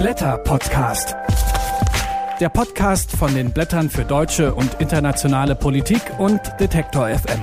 [0.00, 1.14] Blätter Podcast.
[2.40, 7.38] Der Podcast von den Blättern für deutsche und internationale Politik und Detektor FM.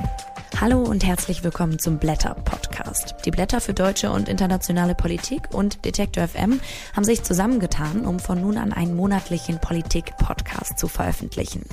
[0.59, 3.13] Hallo und herzlich willkommen zum Blätter Podcast.
[3.25, 6.59] Die Blätter für deutsche und internationale Politik und Detektor FM
[6.95, 11.63] haben sich zusammengetan, um von nun an einen monatlichen Politik-Podcast zu veröffentlichen.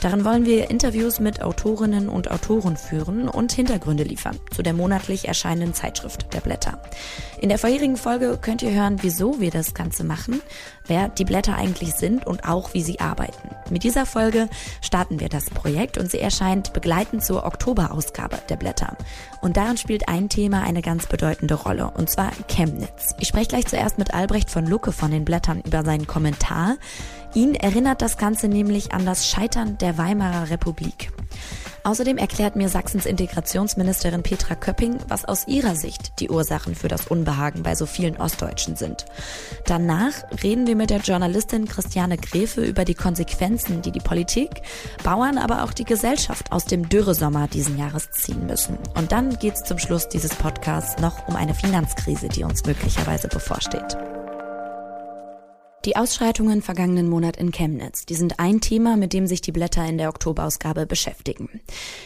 [0.00, 5.26] Darin wollen wir Interviews mit Autorinnen und Autoren führen und Hintergründe liefern zu der monatlich
[5.26, 6.80] erscheinenden Zeitschrift der Blätter.
[7.40, 10.40] In der vorherigen Folge könnt ihr hören, wieso wir das Ganze machen,
[10.86, 13.50] wer die Blätter eigentlich sind und auch wie sie arbeiten.
[13.70, 14.48] Mit dieser Folge
[14.82, 18.96] starten wir das Projekt und sie erscheint begleitend zur Oktoberausgabe der Blätter.
[19.40, 23.14] Und darin spielt ein Thema eine ganz bedeutende Rolle, und zwar Chemnitz.
[23.20, 26.76] Ich spreche gleich zuerst mit Albrecht von Lucke von den Blättern über seinen Kommentar.
[27.34, 31.10] Ihn erinnert das Ganze nämlich an das Scheitern der Weimarer Republik.
[31.84, 37.06] Außerdem erklärt mir Sachsens Integrationsministerin Petra Köpping, was aus ihrer Sicht die Ursachen für das
[37.06, 39.06] Unbehagen bei so vielen Ostdeutschen sind.
[39.64, 44.60] Danach reden wir mit der Journalistin Christiane Gräfe über die Konsequenzen, die die Politik,
[45.02, 48.76] Bauern, aber auch die Gesellschaft aus dem Dürresommer diesen Jahres ziehen müssen.
[48.94, 53.28] Und dann geht es zum Schluss dieses Podcasts noch um eine Finanzkrise, die uns möglicherweise
[53.28, 53.96] bevorsteht.
[55.84, 59.86] Die Ausschreitungen vergangenen Monat in Chemnitz, die sind ein Thema, mit dem sich die Blätter
[59.86, 61.60] in der Oktoberausgabe beschäftigen.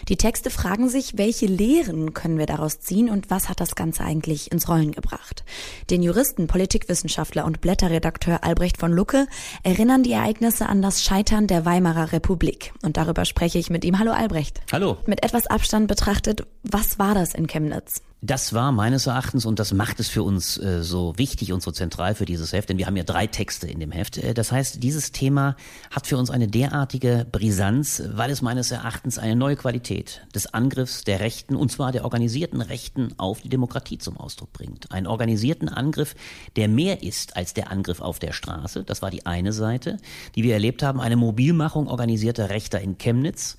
[0.08, 4.04] Die Texte fragen sich, welche Lehren können wir daraus ziehen und was hat das Ganze
[4.04, 5.42] eigentlich ins Rollen gebracht?
[5.88, 9.26] Den Juristen, Politikwissenschaftler und Blätterredakteur Albrecht von Lucke
[9.62, 12.74] erinnern die Ereignisse an das Scheitern der Weimarer Republik.
[12.82, 13.98] Und darüber spreche ich mit ihm.
[13.98, 14.60] Hallo Albrecht.
[14.70, 14.98] Hallo.
[15.06, 18.02] Mit etwas Abstand betrachtet, was war das in Chemnitz?
[18.24, 21.72] Das war meines Erachtens, und das macht es für uns äh, so wichtig und so
[21.72, 24.16] zentral für dieses Heft, denn wir haben ja drei Texte in dem Heft.
[24.16, 25.56] Äh, das heißt, dieses Thema
[25.90, 31.02] hat für uns eine derartige Brisanz, weil es meines Erachtens eine neue Qualität des Angriffs
[31.02, 34.92] der Rechten, und zwar der organisierten Rechten auf die Demokratie zum Ausdruck bringt.
[34.92, 36.14] Einen organisierten Angriff,
[36.54, 38.84] der mehr ist als der Angriff auf der Straße.
[38.84, 39.96] Das war die eine Seite,
[40.36, 41.00] die wir erlebt haben.
[41.00, 43.56] Eine Mobilmachung organisierter Rechter in Chemnitz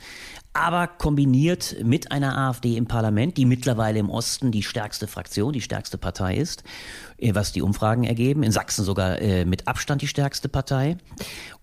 [0.54, 5.62] aber kombiniert mit einer AfD im Parlament, die mittlerweile im Osten die stärkste Fraktion, die
[5.62, 6.64] stärkste Partei ist,
[7.18, 10.98] äh, was die Umfragen ergeben, in Sachsen sogar äh, mit Abstand die stärkste Partei.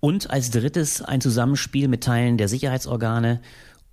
[0.00, 3.40] Und als drittes ein Zusammenspiel mit Teilen der Sicherheitsorgane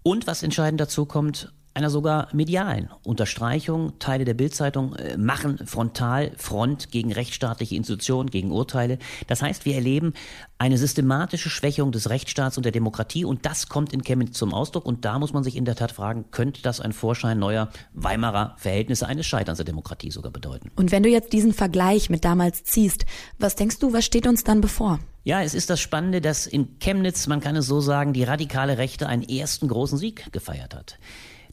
[0.01, 3.99] und was entscheidend dazu kommt, einer sogar medialen Unterstreichung.
[3.99, 8.97] Teile der Bildzeitung äh, machen frontal Front gegen rechtsstaatliche Institutionen, gegen Urteile.
[9.27, 10.13] Das heißt, wir erleben
[10.57, 14.87] eine systematische Schwächung des Rechtsstaats und der Demokratie und das kommt in Chemnitz zum Ausdruck
[14.87, 18.55] und da muss man sich in der Tat fragen, könnte das ein Vorschein neuer Weimarer
[18.57, 20.71] Verhältnisse eines Scheiterns der Demokratie sogar bedeuten?
[20.75, 23.05] Und wenn du jetzt diesen Vergleich mit damals ziehst,
[23.37, 24.99] was denkst du, was steht uns dann bevor?
[25.25, 28.79] Ja, es ist das Spannende, dass in Chemnitz, man kann es so sagen, die radikale
[28.79, 30.97] Rechte einen ersten großen Sieg gefeiert hat.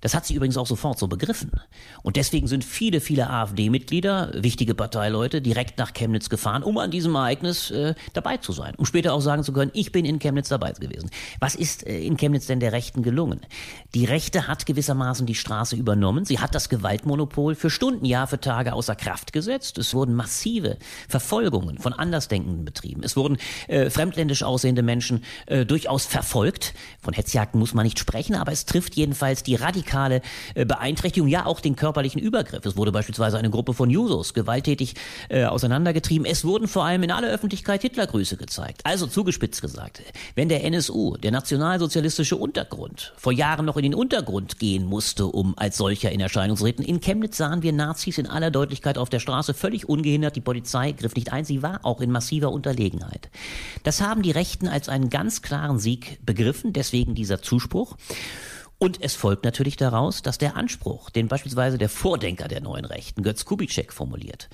[0.04, 1.50] Das hat sie übrigens auch sofort so begriffen.
[2.02, 7.14] Und deswegen sind viele, viele AfD-Mitglieder, wichtige Parteileute, direkt nach Chemnitz gefahren, um an diesem
[7.14, 8.74] Ereignis äh, dabei zu sein.
[8.76, 11.08] Um später auch sagen zu können, ich bin in Chemnitz dabei gewesen.
[11.40, 13.40] Was ist äh, in Chemnitz denn der Rechten gelungen?
[13.94, 16.26] Die Rechte hat gewissermaßen die Straße übernommen.
[16.26, 19.78] Sie hat das Gewaltmonopol für Stunden, Jahr für Tage außer Kraft gesetzt.
[19.78, 20.76] Es wurden massive
[21.08, 23.04] Verfolgungen von Andersdenkenden betrieben.
[23.04, 23.38] Es wurden
[23.68, 26.74] äh, fremdländisch aussehende Menschen äh, durchaus verfolgt.
[27.00, 30.20] Von Hetzjagden muss man nicht sprechen, aber es trifft jedenfalls die radikale radikale
[30.54, 32.64] äh, Beeinträchtigung, ja auch den körperlichen Übergriff.
[32.66, 34.94] Es wurde beispielsweise eine Gruppe von Jusos gewalttätig
[35.28, 36.26] äh, auseinandergetrieben.
[36.26, 38.80] Es wurden vor allem in aller Öffentlichkeit Hitlergrüße gezeigt.
[38.84, 40.02] Also zugespitzt gesagt,
[40.34, 45.54] wenn der NSU, der nationalsozialistische Untergrund, vor Jahren noch in den Untergrund gehen musste, um
[45.56, 49.10] als solcher in Erscheinung zu treten, in Chemnitz sahen wir Nazis in aller Deutlichkeit auf
[49.10, 50.36] der Straße völlig ungehindert.
[50.36, 53.30] Die Polizei griff nicht ein, sie war auch in massiver Unterlegenheit.
[53.82, 57.96] Das haben die Rechten als einen ganz klaren Sieg begriffen, deswegen dieser Zuspruch.
[58.84, 63.22] Und es folgt natürlich daraus, dass der Anspruch, den beispielsweise der Vordenker der neuen Rechten,
[63.22, 64.50] Götz Kubitschek, formuliert,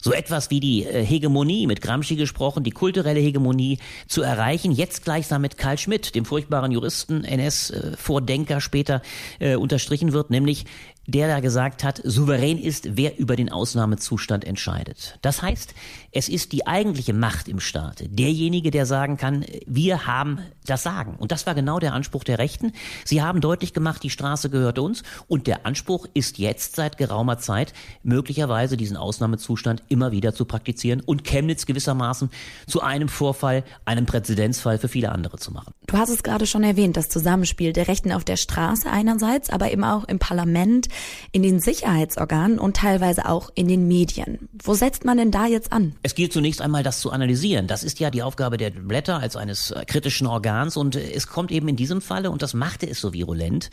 [0.00, 5.02] so etwas wie die äh, Hegemonie, mit Gramsci gesprochen, die kulturelle Hegemonie zu erreichen, jetzt
[5.04, 9.02] gleichsam mit Karl Schmidt, dem furchtbaren Juristen, NS-Vordenker später
[9.40, 10.64] äh, unterstrichen wird, nämlich
[11.06, 15.18] der da gesagt hat, souverän ist, wer über den Ausnahmezustand entscheidet.
[15.22, 15.74] Das heißt,
[16.12, 21.16] es ist die eigentliche Macht im Staate, derjenige, der sagen kann, wir haben das Sagen.
[21.18, 22.72] Und das war genau der Anspruch der Rechten.
[23.04, 27.38] Sie haben deutlich gemacht, die Straße gehört uns und der Anspruch ist jetzt seit geraumer
[27.38, 27.72] Zeit,
[28.02, 32.30] möglicherweise diesen Ausnahmezustand immer wieder zu praktizieren und Chemnitz gewissermaßen
[32.66, 35.72] zu einem Vorfall, einem Präzedenzfall für viele andere zu machen.
[35.86, 39.72] Du hast es gerade schon erwähnt, das Zusammenspiel der Rechten auf der Straße einerseits, aber
[39.72, 40.88] eben auch im Parlament
[41.32, 44.48] in den Sicherheitsorganen und teilweise auch in den Medien.
[44.62, 45.94] Wo setzt man denn da jetzt an?
[46.02, 47.66] Es gilt zunächst einmal, das zu analysieren.
[47.66, 51.50] Das ist ja die Aufgabe der Blätter als eines kritischen Organs und äh, es kommt
[51.50, 53.70] eben in diesem Falle, und das machte es so virulent,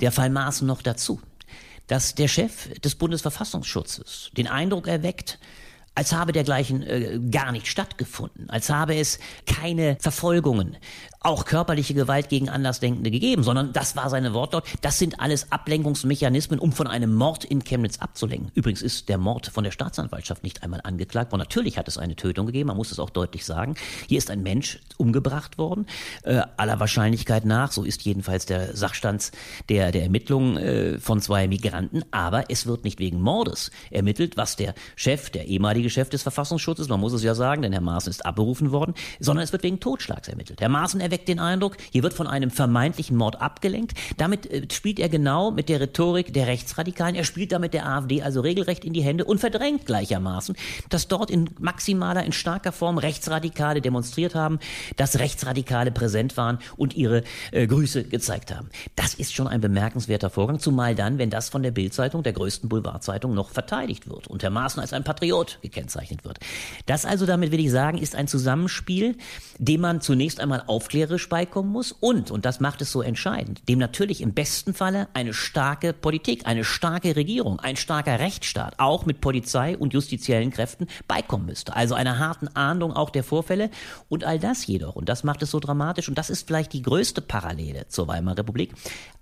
[0.00, 1.20] der Fall Maaßen noch dazu,
[1.86, 5.38] dass der Chef des Bundesverfassungsschutzes den Eindruck erweckt,
[5.94, 10.76] als habe dergleichen äh, gar nicht stattgefunden, als habe es keine Verfolgungen,
[11.26, 14.64] auch körperliche Gewalt gegen Andersdenkende gegeben, sondern das war seine Wortlaut.
[14.80, 18.52] Das sind alles Ablenkungsmechanismen, um von einem Mord in Chemnitz abzulenken.
[18.54, 21.40] Übrigens ist der Mord von der Staatsanwaltschaft nicht einmal angeklagt worden.
[21.40, 23.74] Natürlich hat es eine Tötung gegeben, man muss es auch deutlich sagen.
[24.06, 25.86] Hier ist ein Mensch umgebracht worden,
[26.22, 27.72] äh, aller Wahrscheinlichkeit nach.
[27.72, 29.32] So ist jedenfalls der Sachstand
[29.68, 32.04] der, der Ermittlungen äh, von zwei Migranten.
[32.12, 36.88] Aber es wird nicht wegen Mordes ermittelt, was der Chef, der ehemalige Chef des Verfassungsschutzes,
[36.88, 39.80] man muss es ja sagen, denn Herr Maaßen ist abberufen worden, sondern es wird wegen
[39.80, 40.60] Totschlags ermittelt.
[40.60, 43.96] Herr Maaßen erweckt erweckt den Eindruck, hier wird von einem vermeintlichen Mord abgelenkt.
[44.18, 47.14] Damit äh, spielt er genau mit der Rhetorik der Rechtsradikalen.
[47.14, 50.56] Er spielt damit der AfD also regelrecht in die Hände und verdrängt gleichermaßen,
[50.90, 54.58] dass dort in maximaler, in starker Form Rechtsradikale demonstriert haben,
[54.96, 58.68] dass Rechtsradikale präsent waren und ihre äh, Grüße gezeigt haben.
[58.94, 62.68] Das ist schon ein bemerkenswerter Vorgang, zumal dann, wenn das von der Bildzeitung, der größten
[62.68, 66.40] Boulevardzeitung, noch verteidigt wird und Herr Maaßen als ein Patriot gekennzeichnet wird.
[66.84, 69.16] Das also, damit will ich sagen, ist ein Zusammenspiel,
[69.58, 73.68] dem man zunächst einmal aufklärt, militärisch beikommen muss und, und das macht es so entscheidend,
[73.68, 79.06] dem natürlich im besten Falle eine starke Politik, eine starke Regierung, ein starker Rechtsstaat, auch
[79.06, 81.74] mit Polizei und justiziellen Kräften beikommen müsste.
[81.76, 83.70] Also einer harten Ahndung auch der Vorfälle
[84.08, 86.82] und all das jedoch, und das macht es so dramatisch, und das ist vielleicht die
[86.82, 88.74] größte Parallele zur Weimarer Republik,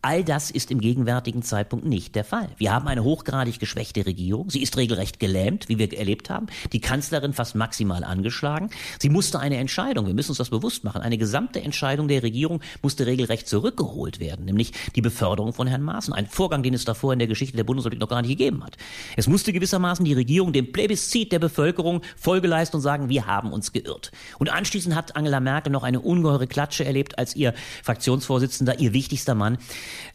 [0.05, 2.51] all das ist im gegenwärtigen Zeitpunkt nicht der Fall.
[2.59, 6.81] Wir haben eine hochgradig geschwächte Regierung, sie ist regelrecht gelähmt, wie wir erlebt haben, die
[6.81, 8.69] Kanzlerin fast maximal angeschlagen,
[8.99, 12.61] sie musste eine Entscheidung, wir müssen uns das bewusst machen, eine gesamte Entscheidung der Regierung
[12.83, 16.13] musste regelrecht zurückgeholt werden, nämlich die Beförderung von Herrn Maaßen.
[16.13, 18.77] Ein Vorgang, den es davor in der Geschichte der Bundesrepublik noch gar nicht gegeben hat.
[19.17, 23.53] Es musste gewissermaßen die Regierung dem Plebiszit der Bevölkerung Folge leisten und sagen, wir haben
[23.53, 24.13] uns geirrt.
[24.39, 29.35] Und anschließend hat Angela Merkel noch eine ungeheure Klatsche erlebt, als ihr Fraktionsvorsitzender, ihr wichtigster
[29.35, 29.57] Mann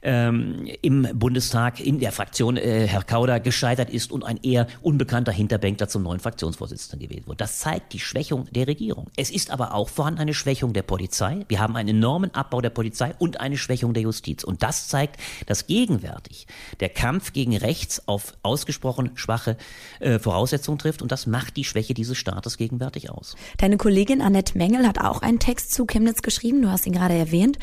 [0.02, 5.32] ähm, im Bundestag in der Fraktion, äh, Herr Kauder, gescheitert ist und ein eher unbekannter
[5.32, 7.38] Hinterbänkler zum neuen Fraktionsvorsitzenden gewählt wurde.
[7.38, 9.08] Das zeigt die Schwächung der Regierung.
[9.16, 11.46] Es ist aber auch vorhanden eine Schwächung der Polizei.
[11.48, 14.44] Wir haben einen enormen Abbau der Polizei und eine Schwächung der Justiz.
[14.44, 16.48] Und das zeigt, dass gegenwärtig
[16.80, 19.58] der Kampf gegen rechts auf ausgesprochen schwache
[20.00, 21.02] äh, Voraussetzungen trifft.
[21.02, 23.36] Und das macht die Schwäche dieses Staates gegenwärtig aus.
[23.58, 26.62] Deine Kollegin Annette Mengel hat auch einen Text zu Chemnitz geschrieben.
[26.62, 27.58] Du hast ihn gerade erwähnt.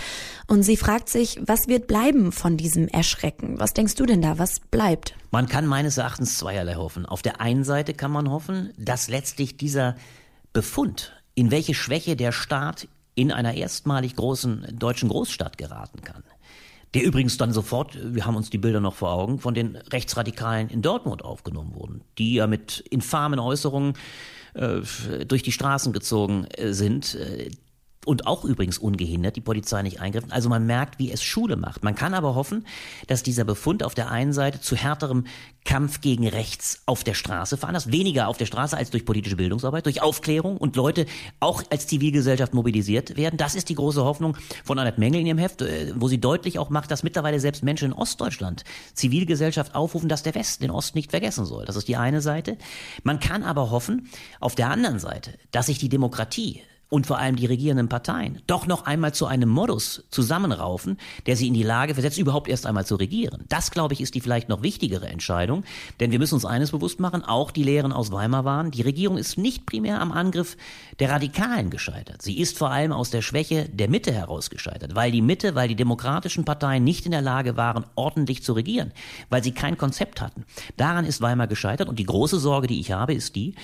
[0.48, 3.58] Und sie fragt sich, was wird bleiben von diesem Erschrecken?
[3.58, 4.38] Was denkst du denn da?
[4.38, 5.16] Was bleibt?
[5.32, 7.04] Man kann meines Erachtens zweierlei hoffen.
[7.04, 9.96] Auf der einen Seite kann man hoffen, dass letztlich dieser
[10.52, 16.22] Befund, in welche Schwäche der Staat in einer erstmalig großen deutschen Großstadt geraten kann.
[16.94, 20.68] Der übrigens dann sofort, wir haben uns die Bilder noch vor Augen, von den Rechtsradikalen
[20.68, 23.94] in Dortmund aufgenommen wurden, die ja mit infamen Äußerungen
[24.54, 24.80] äh,
[25.26, 27.50] durch die Straßen gezogen äh, sind, äh,
[28.06, 30.30] und auch übrigens ungehindert, die Polizei nicht eingriffen.
[30.30, 31.82] Also man merkt, wie es Schule macht.
[31.82, 32.64] Man kann aber hoffen,
[33.08, 35.24] dass dieser Befund auf der einen Seite zu härterem
[35.64, 37.90] Kampf gegen rechts auf der Straße veranlasst.
[37.90, 41.06] Weniger auf der Straße als durch politische Bildungsarbeit, durch Aufklärung und Leute
[41.40, 43.36] auch als Zivilgesellschaft mobilisiert werden.
[43.36, 46.60] Das ist die große Hoffnung von Annette Mengel in ihrem Heft, äh, wo sie deutlich
[46.60, 48.62] auch macht, dass mittlerweile selbst Menschen in Ostdeutschland
[48.94, 51.64] Zivilgesellschaft aufrufen, dass der Westen den Osten nicht vergessen soll.
[51.64, 52.56] Das ist die eine Seite.
[53.02, 57.36] Man kann aber hoffen, auf der anderen Seite, dass sich die Demokratie und vor allem
[57.36, 61.94] die regierenden Parteien doch noch einmal zu einem Modus zusammenraufen, der sie in die Lage
[61.94, 63.44] versetzt, überhaupt erst einmal zu regieren.
[63.48, 65.64] Das, glaube ich, ist die vielleicht noch wichtigere Entscheidung,
[65.98, 69.18] denn wir müssen uns eines bewusst machen, auch die Lehren aus Weimar waren, die Regierung
[69.18, 70.56] ist nicht primär am Angriff
[71.00, 72.22] der Radikalen gescheitert.
[72.22, 75.68] Sie ist vor allem aus der Schwäche der Mitte heraus gescheitert, weil die Mitte, weil
[75.68, 78.92] die demokratischen Parteien nicht in der Lage waren, ordentlich zu regieren,
[79.28, 80.44] weil sie kein Konzept hatten.
[80.76, 83.54] Daran ist Weimar gescheitert und die große Sorge, die ich habe, ist die,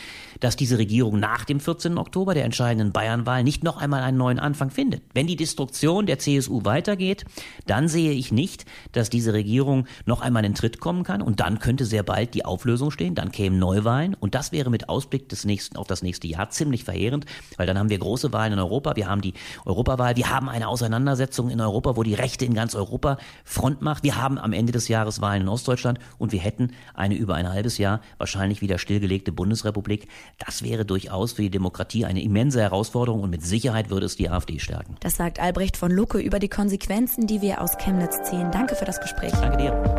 [0.40, 1.98] dass diese Regierung nach dem 14.
[1.98, 5.02] Oktober, der entscheidenden Bayern Bayernwahl nicht noch einmal einen neuen Anfang findet.
[5.12, 7.24] Wenn die Destruktion der CSU weitergeht,
[7.66, 11.58] dann sehe ich nicht, dass diese Regierung noch einmal in Tritt kommen kann und dann
[11.58, 15.44] könnte sehr bald die Auflösung stehen, dann kämen Neuwahlen und das wäre mit Ausblick des
[15.44, 17.26] nächsten, auf das nächste Jahr ziemlich verheerend,
[17.56, 19.34] weil dann haben wir große Wahlen in Europa, wir haben die
[19.66, 24.04] Europawahl, wir haben eine Auseinandersetzung in Europa, wo die Rechte in ganz Europa Front macht,
[24.04, 27.48] wir haben am Ende des Jahres Wahlen in Ostdeutschland und wir hätten eine über ein
[27.48, 30.08] halbes Jahr wahrscheinlich wieder stillgelegte Bundesrepublik.
[30.38, 34.16] Das wäre durchaus für die Demokratie eine immense Herausforderung Herausforderung und mit Sicherheit würde es
[34.16, 34.96] die AfD stärken.
[35.00, 38.50] Das sagt Albrecht von Lucke über die Konsequenzen, die wir aus Chemnitz ziehen.
[38.52, 39.32] Danke für das Gespräch.
[39.32, 39.96] Danke dir.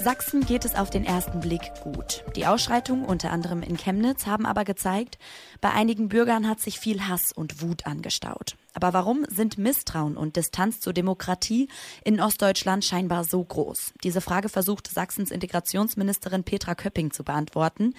[0.00, 2.24] Sachsen geht es auf den ersten Blick gut.
[2.36, 5.18] Die Ausschreitungen, unter anderem in Chemnitz, haben aber gezeigt,
[5.62, 8.56] bei einigen Bürgern hat sich viel Hass und Wut angestaut.
[8.74, 11.68] Aber warum sind Misstrauen und Distanz zur Demokratie
[12.04, 13.94] in Ostdeutschland scheinbar so groß?
[14.02, 17.94] Diese Frage versucht Sachsens Integrationsministerin Petra Köpping zu beantworten.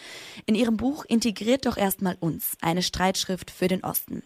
[0.46, 4.22] In ihrem Buch Integriert doch erstmal uns, eine Streitschrift für den Osten.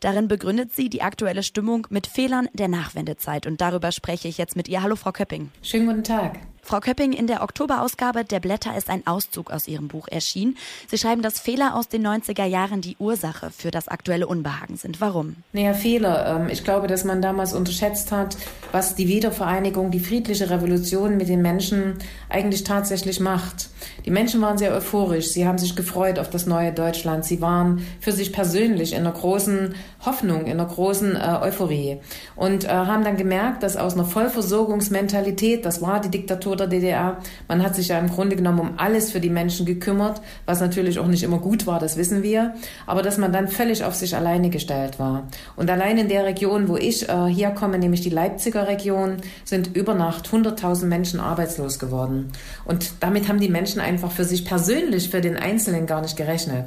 [0.00, 4.56] Darin begründet sie die aktuelle Stimmung mit Fehlern der Nachwendezeit und darüber spreche ich jetzt
[4.56, 4.82] mit ihr.
[4.82, 5.50] Hallo, Frau Köpping.
[5.60, 6.40] Schönen guten Tag.
[6.62, 10.56] Frau Köpping, in der Oktoberausgabe der Blätter ist ein Auszug aus Ihrem Buch erschienen.
[10.88, 15.00] Sie schreiben, dass Fehler aus den 90er Jahren die Ursache für das aktuelle Unbehagen sind.
[15.00, 15.36] Warum?
[15.52, 16.40] Naja, Fehler.
[16.40, 18.36] Ähm, ich glaube, dass man damals unterschätzt hat,
[18.72, 21.98] was die Wiedervereinigung, die friedliche Revolution mit den Menschen
[22.28, 23.70] eigentlich tatsächlich macht.
[24.04, 25.28] Die Menschen waren sehr euphorisch.
[25.28, 27.24] Sie haben sich gefreut auf das neue Deutschland.
[27.24, 29.74] Sie waren für sich persönlich in einer großen
[30.04, 31.98] Hoffnung, in einer großen äh, Euphorie
[32.36, 37.18] und äh, haben dann gemerkt, dass aus einer Vollversorgungsmentalität, das war die Diktatur der DDR,
[37.48, 40.98] man hat sich ja im Grunde genommen um alles für die Menschen gekümmert, was natürlich
[40.98, 42.54] auch nicht immer gut war, das wissen wir,
[42.86, 45.28] aber dass man dann völlig auf sich alleine gestellt war.
[45.56, 49.94] Und allein in der Region, wo ich äh, herkomme, nämlich die Leipziger Region, sind über
[49.94, 52.32] Nacht 100.000 Menschen arbeitslos geworden.
[52.64, 56.66] Und damit haben die Menschen einfach für sich persönlich, für den Einzelnen gar nicht gerechnet.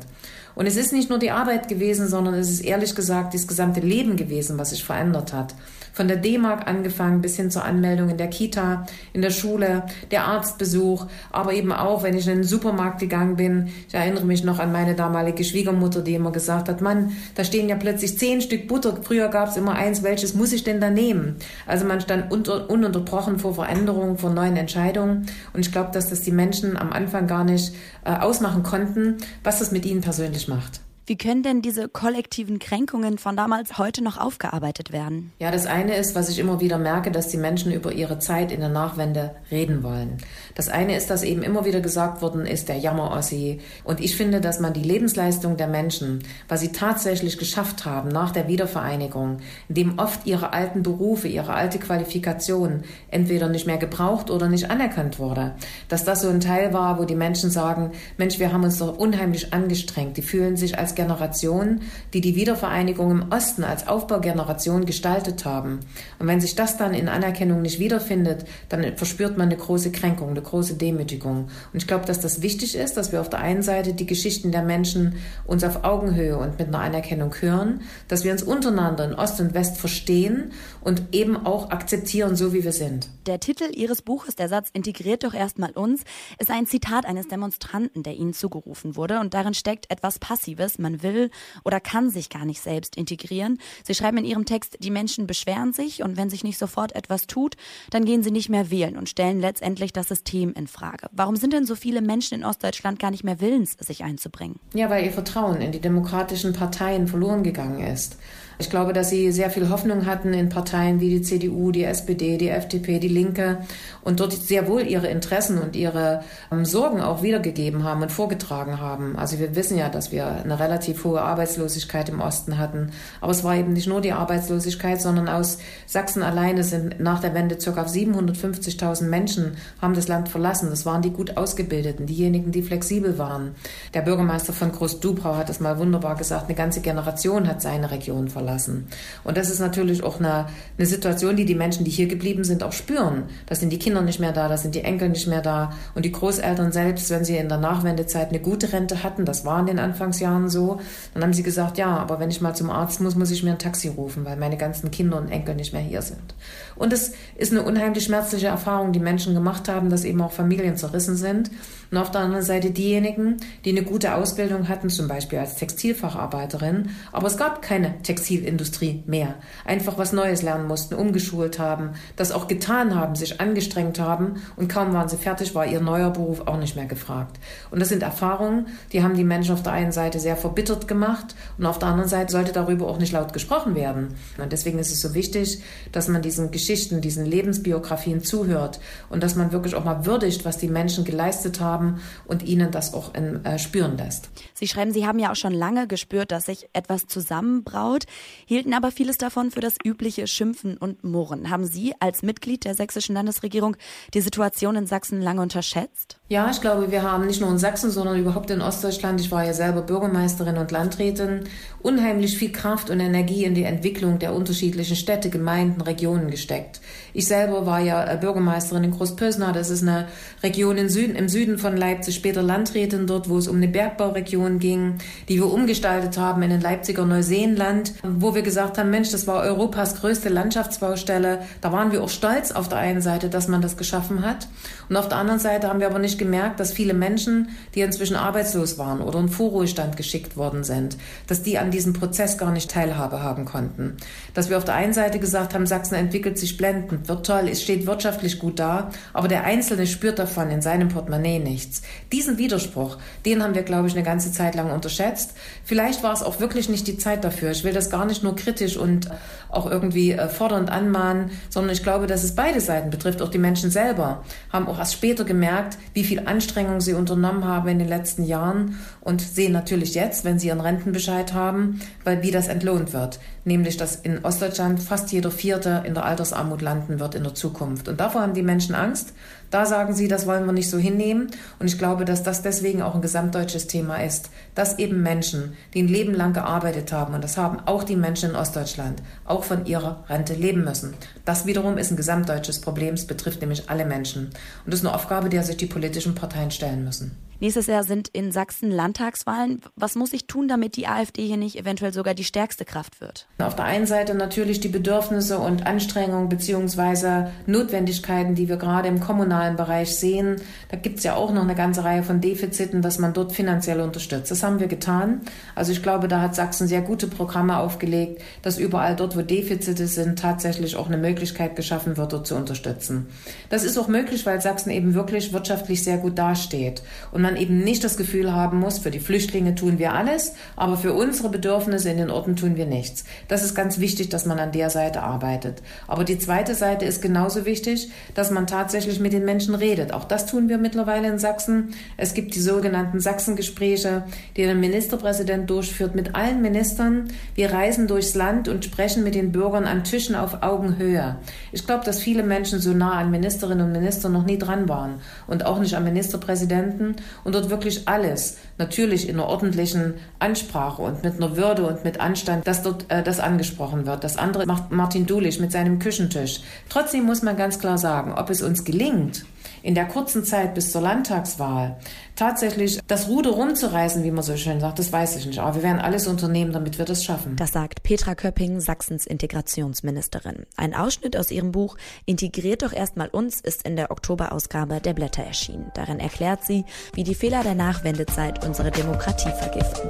[0.55, 3.79] Und es ist nicht nur die Arbeit gewesen, sondern es ist ehrlich gesagt das gesamte
[3.79, 5.55] Leben gewesen, was sich verändert hat.
[5.93, 10.25] Von der D-Mark angefangen bis hin zur Anmeldung in der Kita, in der Schule, der
[10.25, 13.67] Arztbesuch, aber eben auch, wenn ich in den Supermarkt gegangen bin.
[13.88, 17.69] Ich erinnere mich noch an meine damalige Schwiegermutter, die immer gesagt hat, Mann, da stehen
[17.69, 18.98] ja plötzlich zehn Stück Butter.
[19.03, 21.36] Früher gab es immer eins, welches muss ich denn da nehmen?
[21.67, 25.27] Also man stand unter, ununterbrochen vor Veränderungen, vor neuen Entscheidungen.
[25.53, 29.72] Und ich glaube, dass das die Menschen am Anfang gar nicht ausmachen konnten, was das
[29.72, 30.81] mit ihnen persönlich macht.
[31.05, 35.33] Wie können denn diese kollektiven Kränkungen von damals heute noch aufgearbeitet werden?
[35.38, 38.53] Ja, das eine ist, was ich immer wieder merke, dass die Menschen über ihre Zeit
[38.53, 40.19] in der Nachwende reden wollen.
[40.55, 43.60] Das eine ist, dass eben immer wieder gesagt worden ist, der Jammer-Ossi.
[43.83, 48.31] Und ich finde, dass man die Lebensleistung der Menschen, was sie tatsächlich geschafft haben nach
[48.31, 54.48] der Wiedervereinigung, indem oft ihre alten Berufe, ihre alte Qualifikation entweder nicht mehr gebraucht oder
[54.48, 55.55] nicht anerkannt wurde,
[55.89, 58.98] dass das so ein Teil war, wo die Menschen sagen, Mensch, wir haben uns doch
[58.98, 60.15] unheimlich angestrengt.
[60.15, 61.81] Die fühlen sich als Generation,
[62.13, 65.79] die die Wiedervereinigung im Osten als Aufbaugeneration gestaltet haben.
[66.19, 70.29] Und wenn sich das dann in Anerkennung nicht wiederfindet, dann verspürt man eine große Kränkung,
[70.29, 71.45] eine große Demütigung.
[71.71, 74.51] Und ich glaube, dass das wichtig ist, dass wir auf der einen Seite die Geschichten
[74.51, 79.13] der Menschen uns auf Augenhöhe und mit einer Anerkennung hören, dass wir uns untereinander in
[79.13, 83.09] Ost und West verstehen und eben auch akzeptieren, so wie wir sind.
[83.25, 86.03] Der Titel Ihres Buches, der Satz Integriert doch erstmal uns,
[86.39, 89.19] ist ein Zitat eines Demonstranten, der Ihnen zugerufen wurde.
[89.19, 90.79] Und darin steckt etwas Passives.
[90.84, 91.32] Man will
[91.63, 93.58] oder kann sich gar nicht selbst integrieren.
[93.84, 97.25] Sie schreiben in Ihrem Text, die Menschen beschweren sich und wenn sich nicht sofort etwas
[97.25, 97.56] tut,
[97.90, 101.08] dann gehen sie nicht mehr wählen und stellen letztendlich das System in Frage.
[101.12, 104.60] Warum sind denn so viele Menschen in Ostdeutschland gar nicht mehr willens, sich einzubringen?
[104.74, 108.18] Ja, weil ihr Vertrauen in die demokratischen Parteien verloren gegangen ist.
[108.60, 112.38] Ich glaube, dass sie sehr viel Hoffnung hatten in Parteien wie die CDU, die SPD,
[112.38, 113.60] die FDP, die Linke
[114.01, 118.79] und dort sehr wohl ihre Interessen und ihre ähm, Sorgen auch wiedergegeben haben und vorgetragen
[118.79, 119.17] haben.
[119.17, 122.91] Also wir wissen ja, dass wir eine relativ hohe Arbeitslosigkeit im Osten hatten.
[123.22, 125.57] Aber es war eben nicht nur die Arbeitslosigkeit, sondern aus
[125.88, 127.72] Sachsen alleine sind nach der Wende ca.
[127.72, 130.69] 750.000 Menschen haben das Land verlassen.
[130.69, 133.55] Das waren die gut ausgebildeten, diejenigen, die flexibel waren.
[133.95, 138.27] Der Bürgermeister von Groß-Dubrau hat das mal wunderbar gesagt, eine ganze Generation hat seine Region
[138.27, 138.88] verlassen verlassen.
[139.23, 140.47] Und das ist natürlich auch eine,
[140.77, 143.23] eine Situation, die die Menschen, die hier geblieben sind, auch spüren.
[143.45, 145.71] Da sind die Kinder nicht mehr da, da sind die Enkel nicht mehr da.
[145.95, 149.59] Und die Großeltern selbst, wenn sie in der Nachwendezeit eine gute Rente hatten, das war
[149.59, 150.79] in den Anfangsjahren so,
[151.13, 153.51] dann haben sie gesagt, ja, aber wenn ich mal zum Arzt muss, muss ich mir
[153.51, 156.35] ein Taxi rufen, weil meine ganzen Kinder und Enkel nicht mehr hier sind.
[156.75, 160.75] Und es ist eine unheimlich schmerzliche Erfahrung, die Menschen gemacht haben, dass eben auch Familien
[160.75, 161.51] zerrissen sind.
[161.93, 166.89] Und auf der anderen Seite diejenigen, die eine gute Ausbildung hatten, zum Beispiel als Textilfacharbeiterin,
[167.12, 169.35] aber es gab keine Textilindustrie mehr.
[169.63, 174.69] Einfach was Neues lernen mussten, umgeschult haben, das auch getan haben, sich angestrengt haben und
[174.69, 177.39] kaum waren sie fertig, war ihr neuer Beruf auch nicht mehr gefragt.
[177.69, 181.35] Und das sind Erfahrungen, die haben die Menschen auf der einen Seite sehr verbittert gemacht
[181.59, 184.15] und auf der anderen Seite sollte darüber auch nicht laut gesprochen werden.
[184.41, 188.79] Und deswegen ist es so wichtig, dass man diesen Geschichten, diesen Lebensbiografien zuhört
[189.12, 192.72] und dass man wirklich auch mal würdigt, was die Menschen geleistet haben haben und ihnen
[192.72, 194.30] das auch in, äh, spüren lässt.
[194.54, 198.06] Sie schreiben, Sie haben ja auch schon lange gespürt, dass sich etwas zusammenbraut,
[198.46, 201.50] hielten aber vieles davon für das übliche Schimpfen und Murren.
[201.50, 203.78] Haben Sie als Mitglied der sächsischen Landesregierung
[204.13, 206.20] die Situation in Sachsen lange unterschätzt?
[206.34, 209.46] Ja, ich glaube, wir haben nicht nur in Sachsen, sondern überhaupt in Ostdeutschland, ich war
[209.46, 211.42] ja selber Bürgermeisterin und Landrätin,
[211.84, 216.82] unheimlich viel Kraft und Energie in die Entwicklung der unterschiedlichen Städte, Gemeinden, Regionen gesteckt.
[217.13, 220.08] Ich selber war ja äh, Bürgermeisterin in Großpösna, das ist eine
[220.42, 224.58] Region im Süden, im Süden von Leipzig, später Landrätin dort, wo es um eine Bergbauregion
[224.58, 224.96] ging,
[225.30, 229.44] die wir umgestaltet haben in ein Leipziger Neuseenland, wo wir gesagt haben, Mensch, das war
[229.44, 231.44] Europas größte Landschaftsbaustelle.
[231.62, 234.48] Da waren wir auch stolz auf der einen Seite, dass man das geschaffen hat.
[234.90, 238.15] Und auf der anderen Seite haben wir aber nicht gemerkt, dass viele Menschen, die inzwischen
[238.15, 242.72] arbeitslos waren oder in Vorruhestand geschickt worden sind, dass die an diesem Prozess gar nicht
[242.72, 243.98] Teilhabe haben konnten.
[244.34, 247.62] Dass wir auf der einen Seite gesagt haben, Sachsen entwickelt sich blendend, wird toll, es
[247.62, 251.82] steht wirtschaftlich gut da, aber der Einzelne spürt davon in seinem Portemonnaie nichts.
[252.13, 255.34] Diesen Widerspruch, den haben wir, glaube ich, eine ganze Zeit lang unterschätzt.
[255.65, 257.51] Vielleicht war es auch wirklich nicht die Zeit dafür.
[257.51, 259.10] Ich will das gar nicht nur kritisch und
[259.50, 263.22] auch irgendwie äh, fordernd anmahnen, sondern ich glaube, dass es beide Seiten betrifft.
[263.22, 267.67] Auch die Menschen selber haben auch erst später gemerkt, wie viel Anstrengung sie unternommen haben
[267.67, 272.31] in den letzten Jahren und sehen natürlich jetzt, wenn sie ihren Rentenbescheid haben, weil wie
[272.31, 273.19] das entlohnt wird.
[273.45, 277.88] Nämlich, dass in Ostdeutschland fast jeder Vierte in der Altersarmut landen wird in der Zukunft.
[277.88, 279.13] Und davor haben die Menschen Angst.
[279.53, 281.27] Da sagen sie, das wollen wir nicht so hinnehmen.
[281.60, 285.83] Und ich glaube, dass das deswegen auch ein gesamtdeutsches Thema ist, dass eben Menschen, die
[285.83, 289.67] ein Leben lang gearbeitet haben, und das haben auch die Menschen in Ostdeutschland, auch von
[289.67, 290.95] ihrer Rente leben müssen.
[291.24, 292.95] Das wiederum ist ein gesamtdeutsches Problem.
[292.95, 294.25] Es betrifft nämlich alle Menschen.
[294.65, 297.15] Und das ist eine Aufgabe, der sich die politischen Parteien stellen müssen.
[297.43, 299.59] Nächstes Jahr sind in Sachsen Landtagswahlen.
[299.75, 303.27] Was muss ich tun, damit die AfD hier nicht eventuell sogar die stärkste Kraft wird?
[303.38, 309.01] Auf der einen Seite natürlich die Bedürfnisse und Anstrengungen beziehungsweise Notwendigkeiten, die wir gerade im
[309.01, 310.38] kommunalen Bereich sehen.
[310.71, 313.81] Da gibt es ja auch noch eine ganze Reihe von Defiziten, dass man dort finanziell
[313.81, 314.31] unterstützt.
[314.31, 315.19] Das haben wir getan.
[315.53, 319.88] Also ich glaube, da hat Sachsen sehr gute Programme aufgelegt, dass überall dort, wo Defizite
[319.88, 323.07] sind, tatsächlich auch eine Möglichkeit geschaffen wird, dort zu unterstützen.
[323.50, 326.83] Das ist auch möglich, weil Sachsen eben wirklich wirtschaftlich sehr gut dasteht.
[327.12, 330.36] Und man man eben nicht das Gefühl haben muss, für die Flüchtlinge tun wir alles,
[330.56, 333.06] aber für unsere Bedürfnisse in den Orten tun wir nichts.
[333.28, 335.63] Das ist ganz wichtig, dass man an der Seite arbeitet.
[335.88, 339.94] Aber die zweite Seite ist genauso wichtig, dass man tatsächlich mit den Menschen redet.
[339.94, 341.74] Auch das tun wir mittlerweile in Sachsen.
[341.98, 344.04] Es gibt die sogenannten Sachsengespräche,
[344.38, 347.08] die der Ministerpräsident durchführt mit allen Ministern.
[347.34, 351.16] Wir reisen durchs Land und sprechen mit den Bürgern an Tischen auf Augenhöhe.
[351.52, 355.02] Ich glaube, dass viele Menschen so nah an Ministerinnen und Ministern noch nie dran waren
[355.25, 361.03] und auch nicht am Ministerpräsidenten und dort wirklich alles, natürlich in einer ordentlichen Ansprache und
[361.03, 364.03] mit einer Würde und mit Anstand, dass dort äh, das angesprochen wird.
[364.03, 366.42] Das andere macht Martin Dulich mit seinem Küchentisch.
[366.70, 369.26] Trotzdem muss man ganz klar sagen, ob es uns gelingt,
[369.63, 371.78] in der kurzen Zeit bis zur Landtagswahl
[372.15, 375.39] tatsächlich das Ruder rumzureißen, wie man so schön sagt, das weiß ich nicht.
[375.39, 377.36] Aber wir werden alles unternehmen, damit wir das schaffen.
[377.38, 380.45] Das sagt Petra Köpping, Sachsens Integrationsministerin.
[380.58, 385.23] Ein Ausschnitt aus ihrem Buch Integriert doch erstmal uns ist in der Oktoberausgabe der Blätter
[385.23, 385.71] erschienen.
[385.73, 389.89] Darin erklärt sie, wie die Fehler der Nachwendezeit unsere Demokratie vergiften.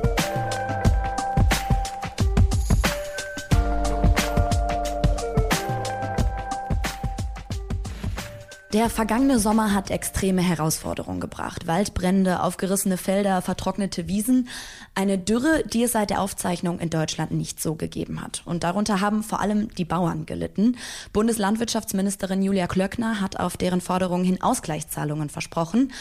[8.73, 11.67] Der vergangene Sommer hat extreme Herausforderungen gebracht.
[11.67, 14.49] Waldbrände, aufgerissene Felder, vertrocknete Wiesen.
[14.95, 18.43] Eine Dürre, die es seit der Aufzeichnung in Deutschland nicht so gegeben hat.
[18.45, 20.77] Und darunter haben vor allem die Bauern gelitten.
[21.13, 25.91] Bundeslandwirtschaftsministerin Julia Klöckner hat auf deren Forderungen hin Ausgleichszahlungen versprochen.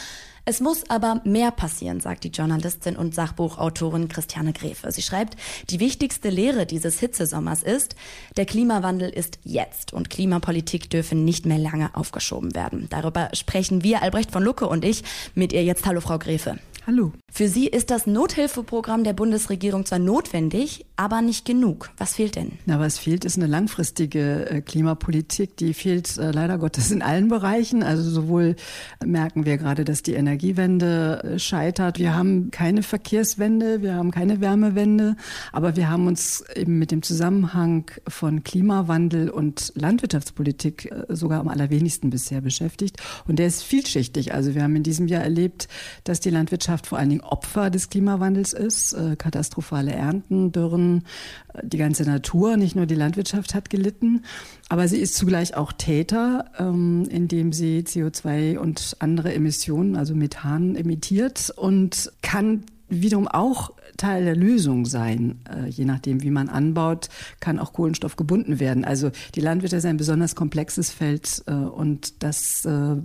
[0.45, 4.91] Es muss aber mehr passieren, sagt die Journalistin und Sachbuchautorin Christiane Gräfe.
[4.91, 5.37] Sie schreibt,
[5.69, 7.95] die wichtigste Lehre dieses Hitzesommers ist,
[8.37, 12.87] der Klimawandel ist jetzt und Klimapolitik dürfen nicht mehr lange aufgeschoben werden.
[12.89, 15.03] Darüber sprechen wir, Albrecht von Lucke und ich,
[15.33, 15.85] mit ihr jetzt.
[15.85, 16.59] Hallo, Frau Gräfe.
[16.85, 17.13] Hallo.
[17.31, 21.89] Für Sie ist das Nothilfeprogramm der Bundesregierung zwar notwendig, aber nicht genug.
[21.97, 22.51] Was fehlt denn?
[22.65, 25.55] Na, was fehlt, ist eine langfristige äh, Klimapolitik.
[25.55, 27.83] Die fehlt äh, leider Gottes in allen Bereichen.
[27.83, 28.57] Also sowohl
[29.03, 31.99] merken wir gerade, dass die Energiewende äh, scheitert.
[31.99, 35.15] Wir haben keine Verkehrswende, wir haben keine Wärmewende,
[35.53, 42.09] aber wir haben uns eben mit dem Zusammenhang von Klimawandel und Landwirtschaftspolitik sogar am allerwenigsten
[42.09, 42.97] bisher beschäftigt.
[43.25, 44.33] Und der ist vielschichtig.
[44.33, 45.69] Also wir haben in diesem Jahr erlebt,
[46.03, 48.93] dass die Landwirtschaft vor allen Dingen Opfer des Klimawandels ist.
[48.93, 51.03] Äh, katastrophale Ernten, Dürren,
[51.53, 54.23] äh, die ganze Natur, nicht nur die Landwirtschaft hat gelitten.
[54.69, 60.75] Aber sie ist zugleich auch Täter, ähm, indem sie CO2 und andere Emissionen, also Methan,
[60.75, 65.39] emittiert und kann wiederum auch Teil der Lösung sein.
[65.49, 67.09] Äh, je nachdem, wie man anbaut,
[67.39, 68.85] kann auch Kohlenstoff gebunden werden.
[68.85, 72.95] Also die Landwirte sind ein besonders komplexes Feld und das äh,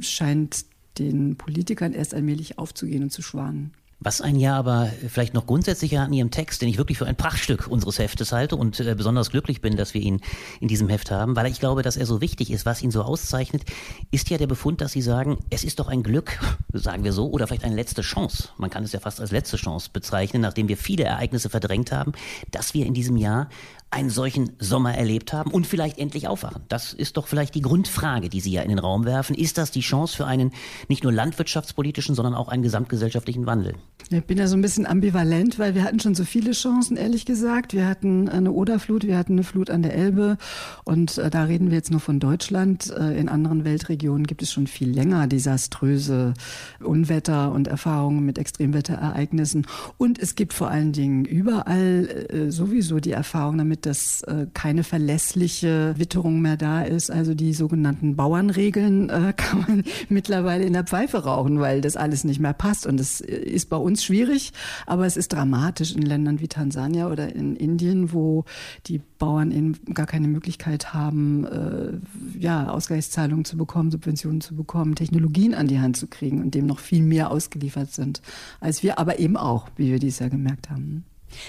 [0.00, 0.66] scheint
[0.98, 3.72] den Politikern erst allmählich aufzugehen und zu schwanen.
[3.98, 7.16] Was ein Jahr aber vielleicht noch grundsätzlicher an Ihrem Text, den ich wirklich für ein
[7.16, 10.20] Prachtstück unseres Heftes halte und äh, besonders glücklich bin, dass wir ihn
[10.60, 12.66] in diesem Heft haben, weil ich glaube, dass er so wichtig ist.
[12.66, 13.62] Was ihn so auszeichnet,
[14.10, 16.38] ist ja der Befund, dass Sie sagen, es ist doch ein Glück,
[16.74, 18.50] sagen wir so, oder vielleicht eine letzte Chance.
[18.58, 22.12] Man kann es ja fast als letzte Chance bezeichnen, nachdem wir viele Ereignisse verdrängt haben,
[22.50, 23.48] dass wir in diesem Jahr
[23.90, 26.62] einen solchen Sommer erlebt haben und vielleicht endlich aufwachen?
[26.68, 29.34] Das ist doch vielleicht die Grundfrage, die Sie ja in den Raum werfen.
[29.34, 30.52] Ist das die Chance für einen
[30.88, 33.74] nicht nur landwirtschaftspolitischen, sondern auch einen gesamtgesellschaftlichen Wandel?
[34.10, 37.24] Ich bin ja so ein bisschen ambivalent, weil wir hatten schon so viele Chancen, ehrlich
[37.26, 37.72] gesagt.
[37.72, 40.36] Wir hatten eine Oderflut, wir hatten eine Flut an der Elbe
[40.84, 42.90] und äh, da reden wir jetzt nur von Deutschland.
[42.90, 46.34] Äh, in anderen Weltregionen gibt es schon viel länger desaströse
[46.80, 49.66] Unwetter und Erfahrungen mit Extremwetterereignissen.
[49.96, 54.84] Und es gibt vor allen Dingen überall äh, sowieso die Erfahrung damit, dass äh, keine
[54.84, 57.10] verlässliche Witterung mehr da ist.
[57.10, 62.22] Also die sogenannten Bauernregeln äh, kann man mittlerweile in der Pfeife rauchen, weil das alles
[62.22, 62.86] nicht mehr passt.
[62.86, 64.52] Und es ist bei uns uns schwierig,
[64.84, 68.44] aber es ist dramatisch in Ländern wie Tansania oder in Indien, wo
[68.86, 74.94] die Bauern eben gar keine Möglichkeit haben, äh, ja, Ausgleichszahlungen zu bekommen, Subventionen zu bekommen,
[74.94, 78.20] Technologien an die Hand zu kriegen und dem noch viel mehr ausgeliefert sind
[78.60, 81.04] als wir, aber eben auch, wie wir dies ja gemerkt haben.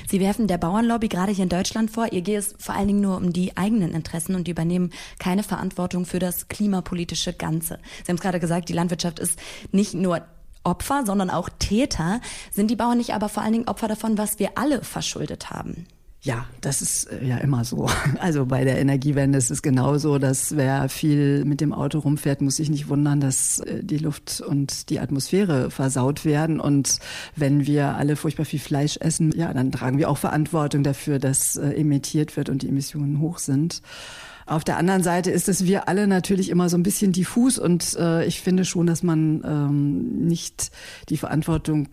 [0.08, 3.02] Sie werfen der Bauernlobby gerade hier in Deutschland vor, ihr geht es vor allen Dingen
[3.02, 7.80] nur um die eigenen Interessen und die übernehmen keine Verantwortung für das klimapolitische Ganze.
[8.04, 9.40] Sie haben es gerade gesagt, die Landwirtschaft ist
[9.72, 10.22] nicht nur
[10.64, 12.20] Opfer, sondern auch Täter.
[12.52, 15.88] Sind die Bauern nicht aber vor allen Dingen Opfer davon, was wir alle verschuldet haben?
[16.22, 17.88] Ja, das ist äh, ja immer so.
[18.20, 22.56] Also bei der Energiewende ist es genauso, dass wer viel mit dem Auto rumfährt, muss
[22.56, 26.60] sich nicht wundern, dass äh, die Luft und die Atmosphäre versaut werden.
[26.60, 27.00] Und
[27.36, 31.56] wenn wir alle furchtbar viel Fleisch essen, ja, dann tragen wir auch Verantwortung dafür, dass
[31.56, 33.82] äh, emittiert wird und die Emissionen hoch sind.
[34.48, 37.96] Auf der anderen Seite ist es wir alle natürlich immer so ein bisschen diffus und
[38.00, 40.72] äh, ich finde schon, dass man ähm, nicht
[41.10, 41.90] die Verantwortung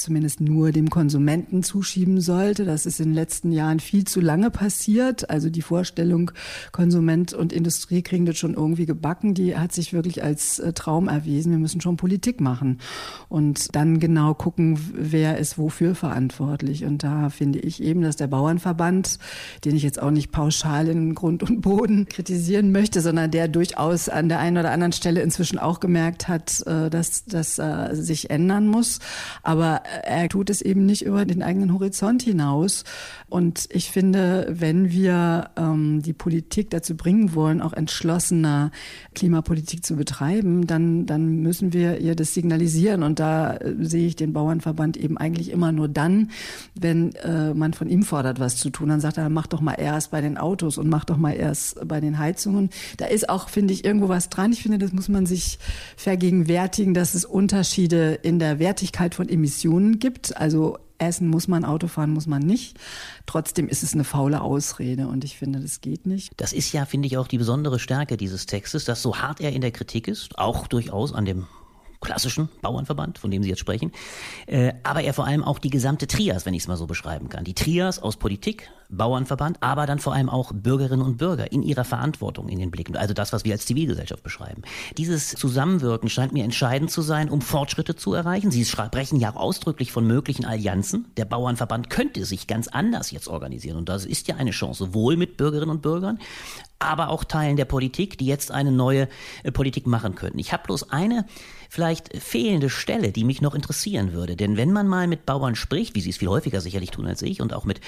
[0.00, 2.64] zumindest nur dem Konsumenten zuschieben sollte.
[2.64, 5.30] Das ist in den letzten Jahren viel zu lange passiert.
[5.30, 6.30] Also die Vorstellung,
[6.72, 11.08] Konsument und Industrie kriegen das schon irgendwie gebacken, die hat sich wirklich als äh, Traum
[11.08, 11.52] erwiesen.
[11.52, 12.78] Wir müssen schon Politik machen
[13.28, 16.84] und dann genau gucken, wer ist wofür verantwortlich.
[16.84, 19.18] Und da finde ich eben, dass der Bauernverband,
[19.64, 24.08] den ich jetzt auch nicht pauschal in Grund und Boden kritisieren möchte, sondern der durchaus
[24.08, 27.58] an der einen oder anderen Stelle inzwischen auch gemerkt hat, äh, dass das
[27.92, 29.00] sich ändern muss.
[29.42, 32.84] Aber er tut es eben nicht über den eigenen Horizont hinaus.
[33.28, 38.70] Und ich finde, wenn wir ähm, die Politik dazu bringen wollen, auch entschlossener
[39.14, 43.02] Klimapolitik zu betreiben, dann, dann müssen wir ihr das signalisieren.
[43.02, 46.30] Und da äh, sehe ich den Bauernverband eben eigentlich immer nur dann,
[46.74, 48.88] wenn äh, man von ihm fordert, was zu tun.
[48.88, 51.86] Dann sagt er, mach doch mal erst bei den Autos und mach doch mal erst
[51.86, 52.70] bei den Heizungen.
[52.96, 54.52] Da ist auch, finde ich, irgendwo was dran.
[54.52, 55.58] Ich finde, das muss man sich
[55.96, 59.67] vergegenwärtigen, dass es Unterschiede in der Wertigkeit von Emissionen
[59.98, 60.36] gibt.
[60.36, 62.76] Also Essen muss man, Auto fahren muss man nicht.
[63.26, 66.32] Trotzdem ist es eine faule Ausrede und ich finde, das geht nicht.
[66.36, 69.52] Das ist ja, finde ich, auch die besondere Stärke dieses Textes, dass so hart er
[69.52, 71.46] in der Kritik ist, auch durchaus an dem
[72.00, 73.92] klassischen Bauernverband, von dem Sie jetzt sprechen,
[74.46, 77.28] äh, aber er vor allem auch die gesamte Trias, wenn ich es mal so beschreiben
[77.28, 77.44] kann.
[77.44, 81.84] Die Trias aus Politik, Bauernverband, aber dann vor allem auch Bürgerinnen und Bürger in ihrer
[81.84, 82.88] Verantwortung in den Blick.
[82.96, 84.62] Also das, was wir als Zivilgesellschaft beschreiben.
[84.96, 88.50] Dieses Zusammenwirken scheint mir entscheidend zu sein, um Fortschritte zu erreichen.
[88.50, 91.06] Sie sprechen ja auch ausdrücklich von möglichen Allianzen.
[91.16, 95.16] Der Bauernverband könnte sich ganz anders jetzt organisieren und das ist ja eine Chance, sowohl
[95.16, 96.18] mit Bürgerinnen und Bürgern,
[96.78, 99.08] aber auch Teilen der Politik, die jetzt eine neue
[99.42, 100.38] äh, Politik machen könnten.
[100.38, 101.26] Ich habe bloß eine
[101.68, 104.36] vielleicht fehlende Stelle, die mich noch interessieren würde.
[104.36, 107.22] Denn wenn man mal mit Bauern spricht, wie sie es viel häufiger sicherlich tun als
[107.22, 107.80] ich und auch mit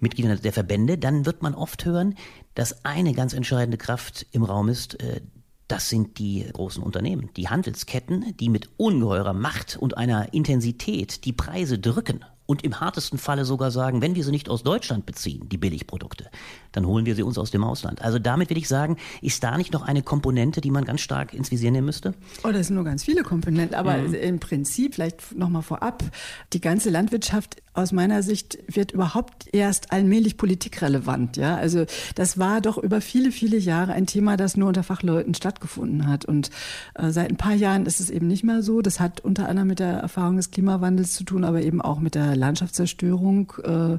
[0.00, 2.14] Mitgliedern der Verbände, dann wird man oft hören,
[2.54, 5.22] dass eine ganz entscheidende Kraft im Raum ist, äh,
[5.68, 11.32] das sind die großen Unternehmen, die Handelsketten, die mit ungeheurer Macht und einer Intensität die
[11.32, 15.48] Preise drücken und im hartesten Falle sogar sagen, wenn wir sie nicht aus Deutschland beziehen,
[15.48, 16.30] die Billigprodukte,
[16.72, 18.02] dann holen wir sie uns aus dem Ausland.
[18.02, 21.32] Also damit will ich sagen, ist da nicht noch eine Komponente, die man ganz stark
[21.32, 22.12] ins Visier nehmen müsste?
[22.44, 24.12] Oh, das sind nur ganz viele Komponenten, aber mhm.
[24.12, 26.04] im Prinzip vielleicht nochmal vorab,
[26.52, 31.36] die ganze Landwirtschaft aus meiner Sicht wird überhaupt erst allmählich politikrelevant.
[31.38, 35.34] Ja, also das war doch über viele, viele Jahre ein Thema, das nur unter Fachleuten
[35.34, 36.24] stattgefunden hat.
[36.26, 36.50] Und
[36.94, 38.82] äh, seit ein paar Jahren ist es eben nicht mehr so.
[38.82, 42.14] Das hat unter anderem mit der Erfahrung des Klimawandels zu tun, aber eben auch mit
[42.14, 43.98] der Landschaftszerstörung äh,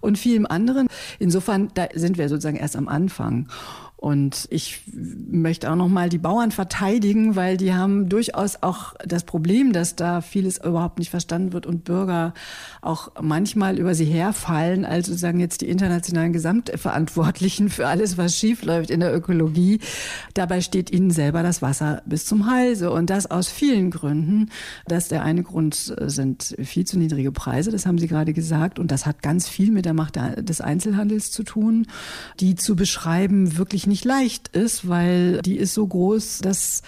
[0.00, 0.88] und vielem anderen.
[1.18, 3.48] Insofern, da sind wir sozusagen erst am Anfang.
[4.04, 9.24] Und ich möchte auch noch mal die Bauern verteidigen, weil die haben durchaus auch das
[9.24, 12.34] Problem, dass da vieles überhaupt nicht verstanden wird und Bürger
[12.82, 18.90] auch manchmal über sie herfallen, also sozusagen jetzt die internationalen Gesamtverantwortlichen für alles, was schiefläuft
[18.90, 19.80] in der Ökologie.
[20.34, 24.50] Dabei steht ihnen selber das Wasser bis zum Halse und das aus vielen Gründen.
[24.86, 28.90] Das der eine Grund sind viel zu niedrige Preise, das haben Sie gerade gesagt, und
[28.90, 31.86] das hat ganz viel mit der Macht des Einzelhandels zu tun,
[32.38, 36.82] die zu beschreiben wirklich nicht nicht leicht ist, weil die ist so groß, dass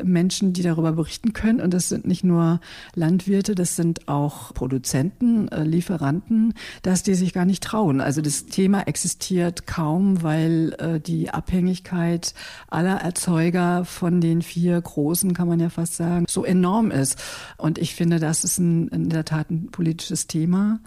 [0.00, 1.60] Menschen, die darüber berichten können.
[1.60, 2.60] Und das sind nicht nur
[2.94, 8.00] Landwirte, das sind auch Produzenten, äh, Lieferanten, dass die sich gar nicht trauen.
[8.00, 12.32] Also das Thema existiert kaum, weil äh, die Abhängigkeit
[12.68, 17.20] aller Erzeuger von den vier großen, kann man ja fast sagen, so enorm ist.
[17.58, 20.78] Und ich finde, das ist ein, in der Tat ein politisches Thema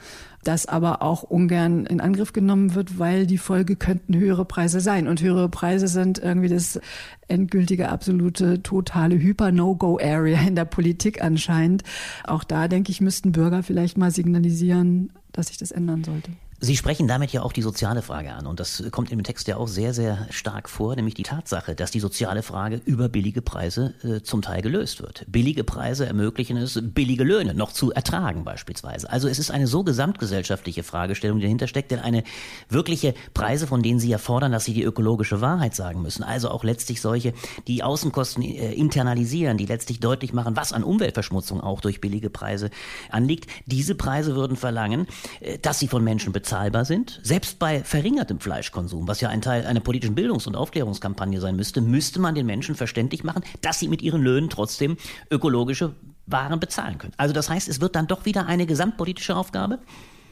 [0.47, 5.07] das aber auch ungern in Angriff genommen wird, weil die Folge könnten höhere Preise sein.
[5.07, 6.79] Und höhere Preise sind irgendwie das
[7.27, 11.83] endgültige, absolute, totale Hyper-No-Go-Area in der Politik anscheinend.
[12.23, 16.31] Auch da, denke ich, müssten Bürger vielleicht mal signalisieren, dass sich das ändern sollte.
[16.61, 19.57] Sie sprechen damit ja auch die soziale Frage an und das kommt im Text ja
[19.57, 23.93] auch sehr, sehr stark vor, nämlich die Tatsache, dass die soziale Frage über billige Preise
[24.03, 25.25] äh, zum Teil gelöst wird.
[25.27, 29.09] Billige Preise ermöglichen es, billige Löhne noch zu ertragen beispielsweise.
[29.11, 32.23] Also es ist eine so gesamtgesellschaftliche Fragestellung, die dahinter steckt, denn eine
[32.69, 36.49] wirkliche Preise, von denen Sie ja fordern, dass Sie die ökologische Wahrheit sagen müssen, also
[36.49, 37.33] auch letztlich solche,
[37.67, 42.69] die Außenkosten äh, internalisieren, die letztlich deutlich machen, was an Umweltverschmutzung auch durch billige Preise
[43.11, 45.05] anliegt, diese Preise würden verlangen,
[45.41, 47.19] äh, dass sie von Menschen bezahlt bezahlbar sind.
[47.23, 51.81] Selbst bei verringertem Fleischkonsum, was ja ein Teil einer politischen Bildungs- und Aufklärungskampagne sein müsste,
[51.81, 54.97] müsste man den Menschen verständlich machen, dass sie mit ihren Löhnen trotzdem
[55.31, 55.95] ökologische
[56.27, 57.13] Waren bezahlen können.
[57.17, 59.79] Also das heißt, es wird dann doch wieder eine gesamtpolitische Aufgabe.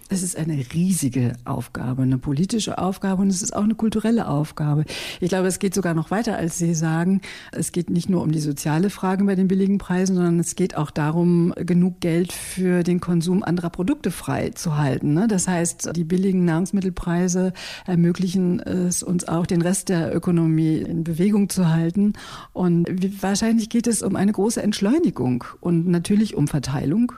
[0.09, 4.83] Es ist eine riesige Aufgabe, eine politische Aufgabe und es ist auch eine kulturelle Aufgabe.
[5.21, 7.21] Ich glaube, es geht sogar noch weiter, als Sie sagen.
[7.51, 10.75] Es geht nicht nur um die soziale Frage bei den billigen Preisen, sondern es geht
[10.75, 15.13] auch darum, genug Geld für den Konsum anderer Produkte frei zu halten.
[15.13, 15.27] Ne?
[15.27, 17.53] Das heißt, die billigen Nahrungsmittelpreise
[17.87, 22.13] ermöglichen es uns auch, den Rest der Ökonomie in Bewegung zu halten.
[22.51, 22.87] Und
[23.21, 27.13] wahrscheinlich geht es um eine große Entschleunigung und natürlich um Verteilung.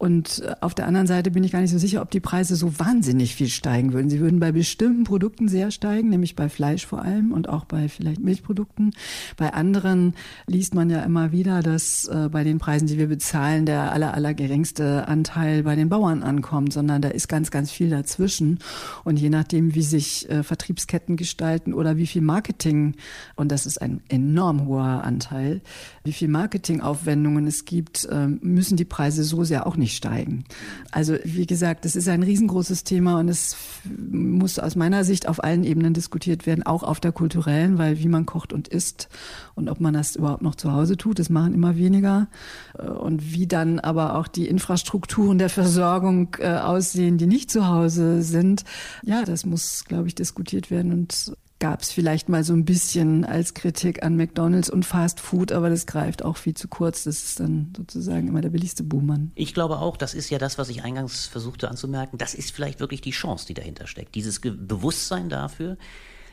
[0.00, 2.56] Und äh, auf der anderen Seite bin ich gar nicht so sicher, ob die Preise
[2.56, 4.08] so wahnsinnig viel steigen würden.
[4.08, 7.86] Sie würden bei bestimmten Produkten sehr steigen, nämlich bei Fleisch vor allem und auch bei
[7.90, 8.94] vielleicht Milchprodukten.
[9.36, 10.14] Bei anderen
[10.46, 14.14] liest man ja immer wieder, dass äh, bei den Preisen, die wir bezahlen, der aller,
[14.14, 18.60] aller geringste Anteil bei den Bauern ankommt, sondern da ist ganz, ganz viel dazwischen.
[19.04, 22.94] Und je nachdem, wie sich äh, Vertriebsketten gestalten oder wie viel Marketing,
[23.36, 25.60] und das ist ein enorm hoher Anteil,
[26.04, 28.08] wie viel Marketingaufwendungen es gibt,
[28.40, 30.44] müssen die Preise so sehr auch nicht steigen.
[30.90, 33.56] Also wie gesagt, das ist ein riesengroßes Thema und es
[33.96, 38.08] muss aus meiner Sicht auf allen Ebenen diskutiert werden, auch auf der kulturellen, weil wie
[38.08, 39.08] man kocht und isst
[39.54, 42.28] und ob man das überhaupt noch zu Hause tut, das machen immer weniger.
[42.74, 48.22] Und wie dann aber auch die Infrastrukturen der Versorgung äh, aussehen, die nicht zu Hause
[48.22, 48.64] sind,
[49.02, 53.24] ja, das muss, glaube ich, diskutiert werden und gab es vielleicht mal so ein bisschen
[53.24, 57.04] als Kritik an McDonalds und Fast Food, aber das greift auch viel zu kurz.
[57.04, 59.30] Das ist dann sozusagen immer der billigste Buhmann.
[59.34, 62.18] Ich glaube auch, das ist ja das, was ich eingangs versuchte anzumerken.
[62.18, 64.14] Das ist vielleicht wirklich die Chance, die dahinter steckt.
[64.14, 65.76] Dieses Bewusstsein dafür,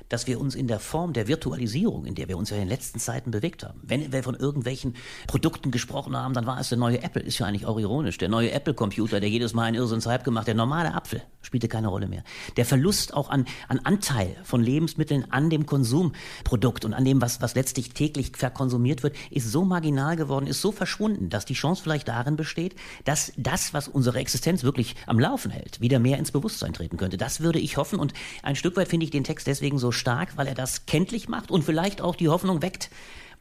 [0.09, 2.69] dass wir uns in der Form der Virtualisierung, in der wir uns ja in den
[2.69, 4.95] letzten Zeiten bewegt haben, wenn wir von irgendwelchen
[5.27, 8.29] Produkten gesprochen haben, dann war es der neue Apple, ist ja eigentlich auch ironisch, der
[8.29, 12.23] neue Apple-Computer, der jedes Mal einen Irrsinnshype gemacht, der normale Apfel spielte keine Rolle mehr.
[12.57, 17.41] Der Verlust auch an, an Anteil von Lebensmitteln an dem Konsumprodukt und an dem, was,
[17.41, 21.81] was letztlich täglich verkonsumiert wird, ist so marginal geworden, ist so verschwunden, dass die Chance
[21.81, 26.31] vielleicht darin besteht, dass das, was unsere Existenz wirklich am Laufen hält, wieder mehr ins
[26.31, 27.17] Bewusstsein treten könnte.
[27.17, 30.37] Das würde ich hoffen und ein Stück weit finde ich den Text deswegen so stark,
[30.37, 32.89] weil er das kenntlich macht und vielleicht auch die Hoffnung weckt,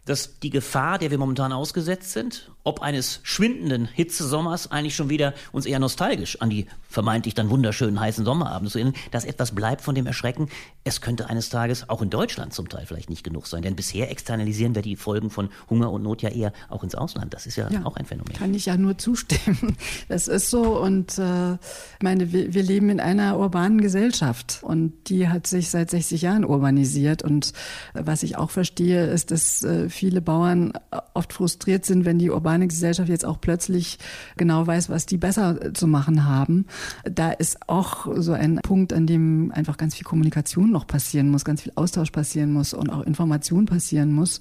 [0.06, 5.34] dass die Gefahr, der wir momentan ausgesetzt sind, ob eines schwindenden Hitzesommers eigentlich schon wieder
[5.52, 9.82] uns eher nostalgisch an die vermeintlich dann wunderschönen heißen Sommerabende zu erinnern, dass etwas bleibt
[9.82, 10.48] von dem Erschrecken.
[10.82, 14.10] Es könnte eines Tages auch in Deutschland zum Teil vielleicht nicht genug sein, denn bisher
[14.10, 17.34] externalisieren wir die Folgen von Hunger und Not ja eher auch ins Ausland.
[17.34, 18.34] Das ist ja, ja auch ein Phänomen.
[18.34, 19.76] Kann ich ja nur zustimmen.
[20.08, 21.56] Das ist so und äh,
[22.00, 26.44] meine, wir, wir leben in einer urbanen Gesellschaft und die hat sich seit 60 Jahren
[26.44, 27.52] urbanisiert und
[27.92, 30.72] was ich auch verstehe, ist, dass äh, viele Bauern
[31.14, 33.98] oft frustriert sind, wenn die urbane Gesellschaft jetzt auch plötzlich
[34.36, 36.66] genau weiß, was die besser zu machen haben.
[37.04, 41.44] Da ist auch so ein Punkt, an dem einfach ganz viel Kommunikation noch passieren muss,
[41.44, 44.40] ganz viel Austausch passieren muss und auch Information passieren muss.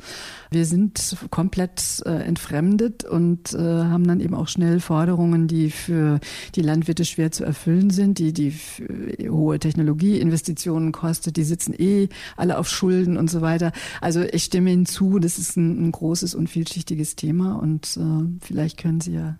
[0.51, 6.19] Wir sind komplett äh, entfremdet und äh, haben dann eben auch schnell Forderungen, die für
[6.55, 8.53] die Landwirte schwer zu erfüllen sind, die die
[9.29, 11.37] hohe Technologieinvestitionen kostet.
[11.37, 13.71] Die sitzen eh alle auf Schulden und so weiter.
[14.01, 18.45] Also ich stimme Ihnen zu, das ist ein ein, großes und vielschichtiges Thema und äh,
[18.45, 19.37] vielleicht können Sie ja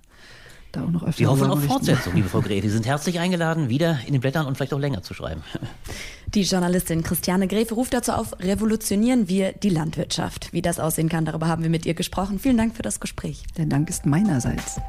[0.71, 1.19] da auch noch öfter.
[1.19, 2.63] Wir hoffen auf Fortsetzung, liebe Frau Gref.
[2.63, 5.41] Sie sind herzlich eingeladen, wieder in den Blättern und vielleicht auch länger zu schreiben.
[6.33, 10.51] Die Journalistin Christiane Gräfe ruft dazu auf, revolutionieren wir die Landwirtschaft.
[10.51, 12.39] Wie das aussehen kann, darüber haben wir mit ihr gesprochen.
[12.39, 13.43] Vielen Dank für das Gespräch.
[13.57, 14.79] Der Dank ist meinerseits.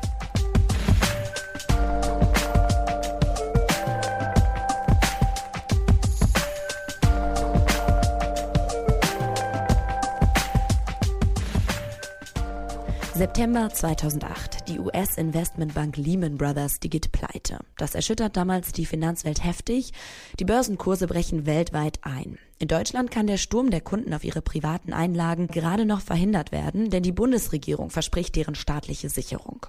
[13.16, 14.55] September 2008.
[14.68, 17.60] Die US-Investmentbank Lehman Brothers, die geht pleite.
[17.76, 19.92] Das erschüttert damals die Finanzwelt heftig.
[20.40, 22.36] Die Börsenkurse brechen weltweit ein.
[22.58, 26.88] In Deutschland kann der Sturm der Kunden auf ihre privaten Einlagen gerade noch verhindert werden,
[26.88, 29.66] denn die Bundesregierung verspricht deren staatliche Sicherung.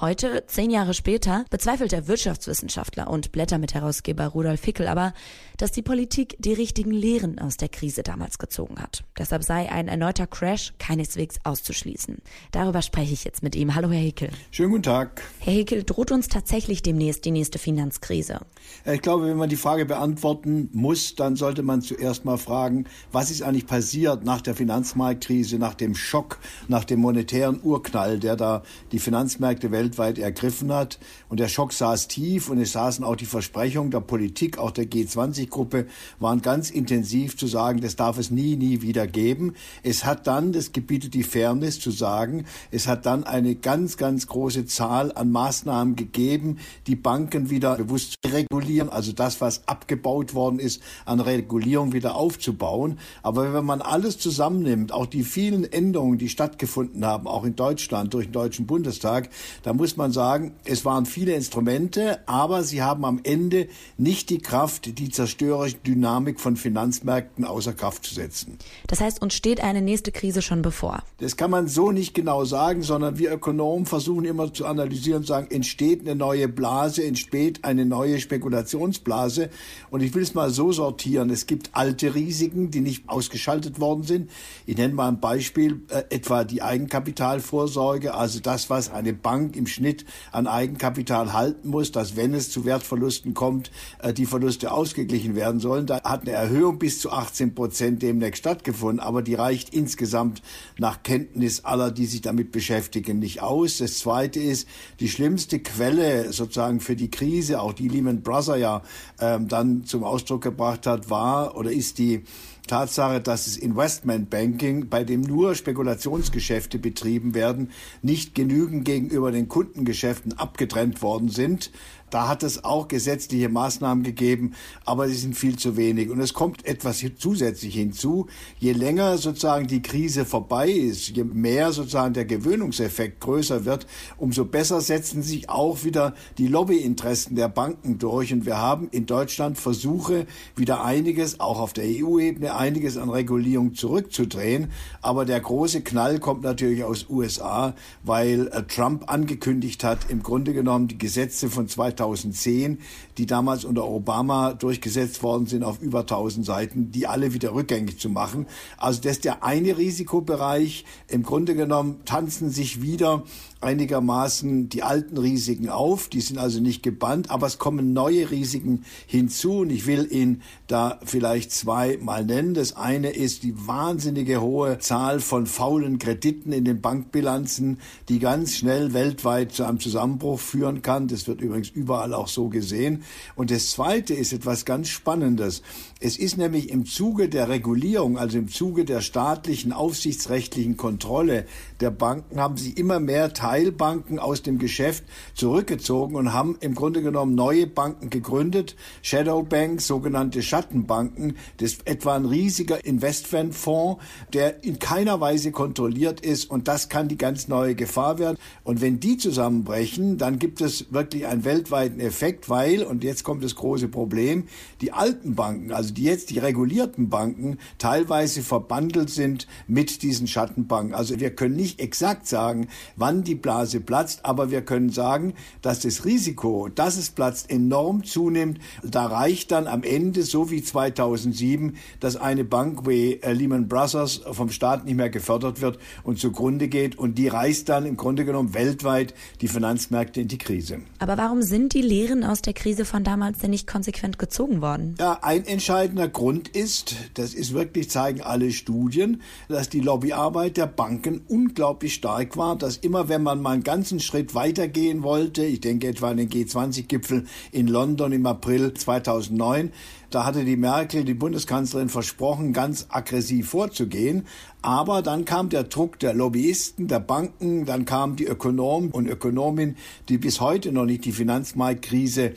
[0.00, 5.12] Heute, zehn Jahre später, bezweifelt der Wirtschaftswissenschaftler und Blättermitherausgeber Rudolf Hickel aber,
[5.56, 9.02] dass die Politik die richtigen Lehren aus der Krise damals gezogen hat.
[9.18, 12.18] Deshalb sei ein erneuter Crash keineswegs auszuschließen.
[12.52, 13.74] Darüber spreche ich jetzt mit ihm.
[13.74, 14.29] Hallo, Herr Hickel.
[14.50, 15.22] Schönen guten Tag.
[15.38, 18.40] Herr Hickel, droht uns tatsächlich demnächst die nächste Finanzkrise?
[18.84, 23.30] Ich glaube, wenn man die Frage beantworten muss, dann sollte man zuerst erstmal fragen, was
[23.30, 26.38] ist eigentlich passiert nach der Finanzmarktkrise, nach dem Schock,
[26.68, 28.62] nach dem monetären Urknall, der da
[28.92, 30.98] die Finanzmärkte weltweit ergriffen hat.
[31.28, 34.84] Und der Schock saß tief und es saßen auch die Versprechungen der Politik, auch der
[34.84, 35.86] G20-Gruppe,
[36.18, 39.54] waren ganz intensiv zu sagen, das darf es nie, nie wieder geben.
[39.82, 44.19] Es hat dann, das gebietet die Fairness zu sagen, es hat dann eine ganz, ganz
[44.26, 50.34] große Zahl an Maßnahmen gegeben, die Banken wieder bewusst zu regulieren, also das, was abgebaut
[50.34, 52.98] worden ist, an Regulierung wieder wieder aufzubauen.
[53.22, 58.14] Aber wenn man alles zusammennimmt, auch die vielen Änderungen, die stattgefunden haben, auch in Deutschland
[58.14, 59.28] durch den Deutschen Bundestag,
[59.62, 64.38] da muss man sagen, es waren viele Instrumente, aber sie haben am Ende nicht die
[64.38, 68.58] Kraft, die zerstörerische Dynamik von Finanzmärkten außer Kraft zu setzen.
[68.86, 71.02] Das heißt, uns steht eine nächste Krise schon bevor.
[71.18, 75.48] Das kann man so nicht genau sagen, sondern wir Ökonomen versuchen immer zu analysieren sagen,
[75.50, 79.50] entsteht eine neue Blase, entsteht eine neue Spekulationsblase.
[79.90, 81.30] Und ich will es mal so sortieren.
[81.30, 84.30] Es gibt alte Risiken, die nicht ausgeschaltet worden sind.
[84.66, 89.66] Ich nenne mal ein Beispiel, äh, etwa die Eigenkapitalvorsorge, also das, was eine Bank im
[89.66, 93.70] Schnitt an Eigenkapital halten muss, dass wenn es zu Wertverlusten kommt,
[94.02, 95.86] äh, die Verluste ausgeglichen werden sollen.
[95.86, 100.42] Da hat eine Erhöhung bis zu 18 Prozent demnächst stattgefunden, aber die reicht insgesamt
[100.78, 103.78] nach Kenntnis aller, die sich damit beschäftigen, nicht aus.
[103.78, 108.82] Das Zweite ist, die schlimmste Quelle sozusagen für die Krise, auch die Lehman Brothers ja
[109.20, 112.24] ähm, dann zum Ausdruck gebracht hat, war oder ist die
[112.66, 120.38] Tatsache, dass es Investmentbanking, bei dem nur Spekulationsgeschäfte betrieben werden, nicht genügend gegenüber den Kundengeschäften
[120.38, 121.72] abgetrennt worden sind.
[122.10, 124.52] Da hat es auch gesetzliche Maßnahmen gegeben,
[124.84, 126.10] aber sie sind viel zu wenig.
[126.10, 128.26] Und es kommt etwas zusätzlich hinzu.
[128.58, 133.86] Je länger sozusagen die Krise vorbei ist, je mehr sozusagen der Gewöhnungseffekt größer wird,
[134.18, 138.32] umso besser setzen sich auch wieder die Lobbyinteressen der Banken durch.
[138.32, 143.74] Und wir haben in Deutschland Versuche, wieder einiges, auch auf der EU-Ebene, einiges an Regulierung
[143.74, 144.72] zurückzudrehen.
[145.00, 150.52] Aber der große Knall kommt natürlich aus USA, weil äh, Trump angekündigt hat, im Grunde
[150.52, 152.78] genommen die Gesetze von 2000 2010,
[153.18, 157.98] die damals unter Obama durchgesetzt worden sind auf über 1000 Seiten, die alle wieder rückgängig
[157.98, 158.46] zu machen.
[158.78, 160.84] Also das ist der eine Risikobereich.
[161.08, 163.22] Im Grunde genommen tanzen sich wieder
[163.60, 166.08] einigermaßen die alten Risiken auf.
[166.08, 170.42] Die sind also nicht gebannt, aber es kommen neue Risiken hinzu und ich will Ihnen
[170.66, 172.54] da vielleicht zwei mal nennen.
[172.54, 178.56] Das eine ist die wahnsinnige hohe Zahl von faulen Krediten in den Bankbilanzen, die ganz
[178.56, 181.08] schnell weltweit zu einem Zusammenbruch führen kann.
[181.08, 183.02] Das wird übrigens überall auch so gesehen.
[183.36, 185.62] Und das zweite ist etwas ganz Spannendes.
[186.02, 191.44] Es ist nämlich im Zuge der Regulierung, also im Zuge der staatlichen aufsichtsrechtlichen Kontrolle
[191.80, 197.02] der Banken, haben sie immer mehr Teilbanken aus dem Geschäft zurückgezogen und haben im Grunde
[197.02, 201.36] genommen neue Banken gegründet, Shadowbanks, sogenannte Schattenbanken.
[201.58, 207.08] Das ist etwa ein riesiger Investmentfonds, der in keiner Weise kontrolliert ist und das kann
[207.08, 208.38] die ganz neue Gefahr werden.
[208.64, 213.44] Und wenn die zusammenbrechen, dann gibt es wirklich einen weltweiten Effekt, weil, und jetzt kommt
[213.44, 214.44] das große Problem,
[214.80, 220.94] die alten Banken, also die jetzt die regulierten Banken, teilweise verbandelt sind mit diesen Schattenbanken.
[220.94, 225.80] Also wir können nicht exakt sagen, wann die Blase platzt, aber wir können sagen, dass
[225.80, 228.58] das Risiko, dass es platzt, enorm zunimmt.
[228.82, 234.22] Da reicht dann am Ende, so wie 2007, dass eine Bank wie äh, Lehman Brothers
[234.30, 238.24] vom Staat nicht mehr gefördert wird und zugrunde geht und die reißt dann im Grunde
[238.24, 240.80] genommen weltweit die Finanzmärkte in die Krise.
[240.98, 244.94] Aber warum sind die Lehren aus der Krise von damals denn nicht konsequent gezogen worden?
[244.98, 250.66] Ja, ein entscheidender Grund ist, das ist wirklich, zeigen alle Studien, dass die Lobbyarbeit der
[250.66, 255.44] Banken unglaublich stark war, dass immer wenn man man mal einen ganzen Schritt weitergehen wollte,
[255.44, 259.72] ich denke etwa an den G20-Gipfel in London im April 2009,
[260.10, 264.26] da hatte die Merkel, die Bundeskanzlerin, versprochen, ganz aggressiv vorzugehen.
[264.60, 269.76] Aber dann kam der Druck der Lobbyisten, der Banken, dann kamen die Ökonomen und Ökonomen,
[270.08, 272.32] die bis heute noch nicht die Finanzmarktkrise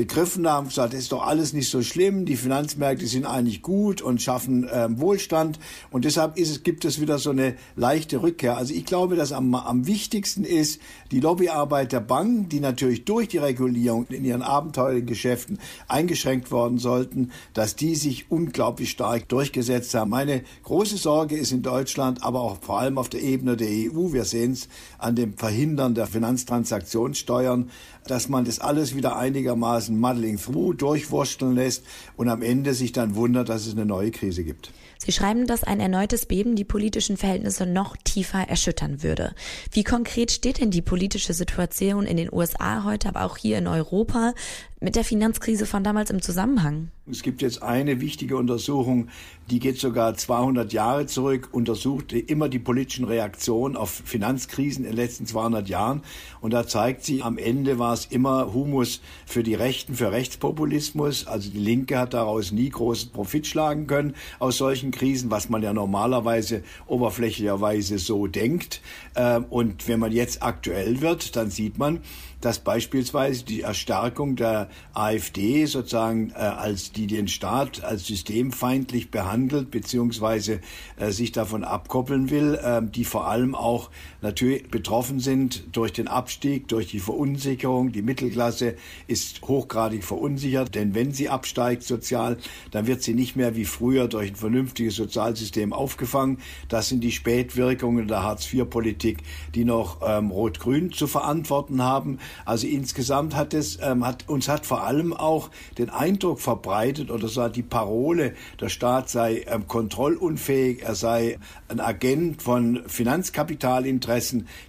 [0.00, 4.22] begriffen haben, gesagt, ist doch alles nicht so schlimm, die Finanzmärkte sind eigentlich gut und
[4.22, 5.58] schaffen ähm, Wohlstand
[5.90, 8.56] und deshalb ist es, gibt es wieder so eine leichte Rückkehr.
[8.56, 10.80] Also ich glaube, dass am, am wichtigsten ist
[11.10, 16.78] die Lobbyarbeit der Banken, die natürlich durch die Regulierung in ihren abenteuerlichen Geschäften eingeschränkt worden
[16.78, 20.08] sollten, dass die sich unglaublich stark durchgesetzt haben.
[20.08, 24.14] Meine große Sorge ist in Deutschland, aber auch vor allem auf der Ebene der EU,
[24.14, 27.68] wir sehen es an dem Verhindern der Finanztransaktionssteuern,
[28.06, 31.84] dass man das alles wieder einigermaßen muddling through durchwursteln lässt
[32.16, 34.72] und am Ende sich dann wundert, dass es eine neue Krise gibt.
[35.02, 39.34] Sie schreiben, dass ein erneutes Beben die politischen Verhältnisse noch tiefer erschüttern würde.
[39.72, 43.66] Wie konkret steht denn die politische Situation in den USA heute, aber auch hier in
[43.66, 44.34] Europa
[44.80, 46.88] mit der Finanzkrise von damals im Zusammenhang?
[47.10, 49.08] Es gibt jetzt eine wichtige Untersuchung,
[49.50, 54.96] die geht sogar 200 Jahre zurück, untersucht immer die politischen Reaktionen auf Finanzkrisen in den
[54.96, 56.02] letzten 200 Jahren.
[56.40, 61.26] Und da zeigt sie, am Ende war es immer Humus für die Rechten, für Rechtspopulismus.
[61.26, 65.62] Also die Linke hat daraus nie großen Profit schlagen können aus solchen Krisen, was man
[65.62, 68.80] ja normalerweise oberflächlicherweise so denkt.
[69.16, 72.00] Ähm, und wenn man jetzt aktuell wird, dann sieht man,
[72.40, 79.70] dass beispielsweise die Erstärkung der AfD sozusagen äh, als die den Staat als systemfeindlich behandelt
[79.70, 80.60] beziehungsweise
[80.96, 83.90] äh, sich davon abkoppeln will, äh, die vor allem auch
[84.22, 87.92] natürlich betroffen sind durch den Abstieg, durch die Verunsicherung.
[87.92, 88.74] Die Mittelklasse
[89.06, 92.36] ist hochgradig verunsichert, denn wenn sie absteigt sozial,
[92.70, 96.38] dann wird sie nicht mehr wie früher durch ein vernünftiges Sozialsystem aufgefangen.
[96.68, 99.18] Das sind die Spätwirkungen der Hartz-IV-Politik,
[99.54, 102.18] die noch ähm, Rot-Grün zu verantworten haben.
[102.44, 107.28] Also insgesamt hat es ähm, hat uns hat vor allem auch den Eindruck verbreitet oder
[107.28, 114.09] so die Parole, der Staat sei ähm, kontrollunfähig, er sei ein Agent von Finanzkapitalinteressen.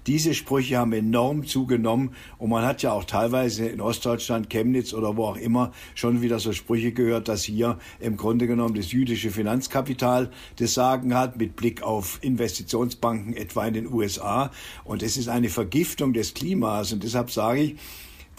[0.08, 2.16] Diese Sprüche haben enorm zugenommen.
[2.38, 6.40] Und man hat ja auch teilweise in Ostdeutschland, Chemnitz oder wo auch immer schon wieder
[6.40, 11.56] so Sprüche gehört, dass hier im Grunde genommen das jüdische Finanzkapital das Sagen hat mit
[11.56, 14.52] Blick auf Investitionsbanken etwa in den USA
[14.84, 16.94] und es ist eine Vergiftung des Klimas.
[16.94, 17.76] Und deshalb sage ich,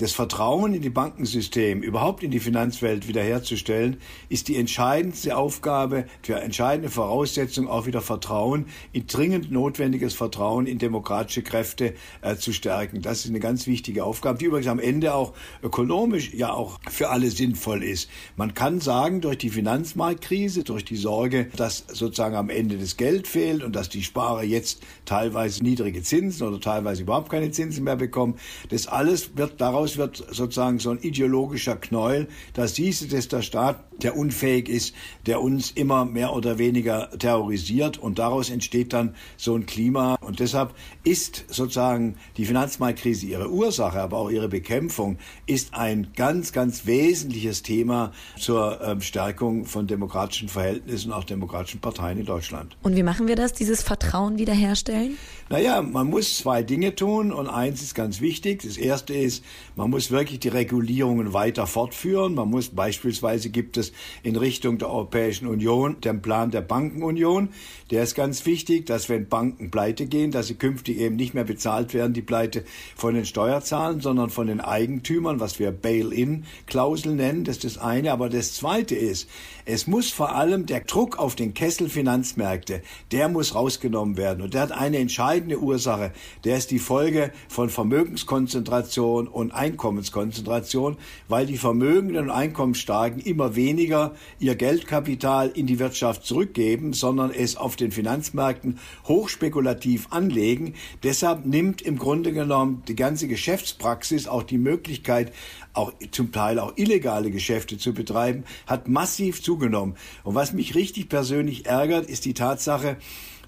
[0.03, 3.98] das Vertrauen in die Bankensystem, überhaupt in die Finanzwelt wiederherzustellen,
[4.28, 10.78] ist die entscheidendste Aufgabe, die entscheidende Voraussetzung auch wieder Vertrauen, in dringend notwendiges Vertrauen in
[10.78, 13.00] demokratische Kräfte äh, zu stärken.
[13.00, 17.11] Das ist eine ganz wichtige Aufgabe, die übrigens am Ende auch ökonomisch ja auch für
[17.11, 18.11] alle sinnvoll ist.
[18.34, 23.28] Man kann sagen, durch die Finanzmarktkrise, durch die Sorge, dass sozusagen am Ende das Geld
[23.28, 27.94] fehlt und dass die Sparer jetzt teilweise niedrige Zinsen oder teilweise überhaupt keine Zinsen mehr
[27.94, 28.34] bekommen,
[28.70, 32.28] das alles wird daraus daraus wird sozusagen so ein ideologischer Knäuel.
[32.55, 34.95] Da siehst du, dass der Staat, der unfähig ist,
[35.26, 40.16] der uns immer mehr oder weniger terrorisiert und daraus entsteht dann so ein Klima.
[40.20, 40.74] Und deshalb
[41.05, 47.62] ist sozusagen die Finanzmarktkrise ihre Ursache, aber auch ihre Bekämpfung ist ein ganz, ganz wesentliches
[47.62, 52.76] Thema zur ähm, Stärkung von demokratischen Verhältnissen, auch demokratischen Parteien in Deutschland.
[52.82, 55.16] Und wie machen wir das, dieses Vertrauen wiederherstellen?
[55.53, 58.62] Naja, man muss zwei Dinge tun und eins ist ganz wichtig.
[58.62, 59.44] Das erste ist,
[59.76, 62.34] man muss wirklich die Regulierungen weiter fortführen.
[62.34, 63.92] Man muss beispielsweise gibt es
[64.22, 67.50] in Richtung der Europäischen Union den Plan der Bankenunion.
[67.90, 71.44] Der ist ganz wichtig, dass wenn Banken pleite gehen, dass sie künftig eben nicht mehr
[71.44, 72.64] bezahlt werden, die Pleite
[72.96, 77.44] von den Steuerzahlern, sondern von den Eigentümern, was wir Bail-in-Klausel nennen.
[77.44, 78.12] Das ist das eine.
[78.12, 79.28] Aber das zweite ist,
[79.64, 82.82] es muss vor allem der Druck auf den Kessel Finanzmärkte,
[83.12, 84.42] der muss rausgenommen werden.
[84.42, 86.12] Und der hat eine entscheidende Ursache,
[86.44, 90.96] der ist die Folge von Vermögenskonzentration und Einkommenskonzentration,
[91.28, 97.56] weil die Vermögenden und Einkommensstarken immer weniger ihr Geldkapital in die Wirtschaft zurückgeben, sondern es
[97.56, 100.74] auf den Finanzmärkten hochspekulativ anlegen.
[101.02, 105.32] Deshalb nimmt im Grunde genommen die ganze Geschäftspraxis auch die Möglichkeit,
[105.75, 109.97] auch zum Teil auch illegale Geschäfte zu betreiben, hat massiv zugenommen.
[110.25, 112.97] Und was mich richtig persönlich ärgert, ist die Tatsache,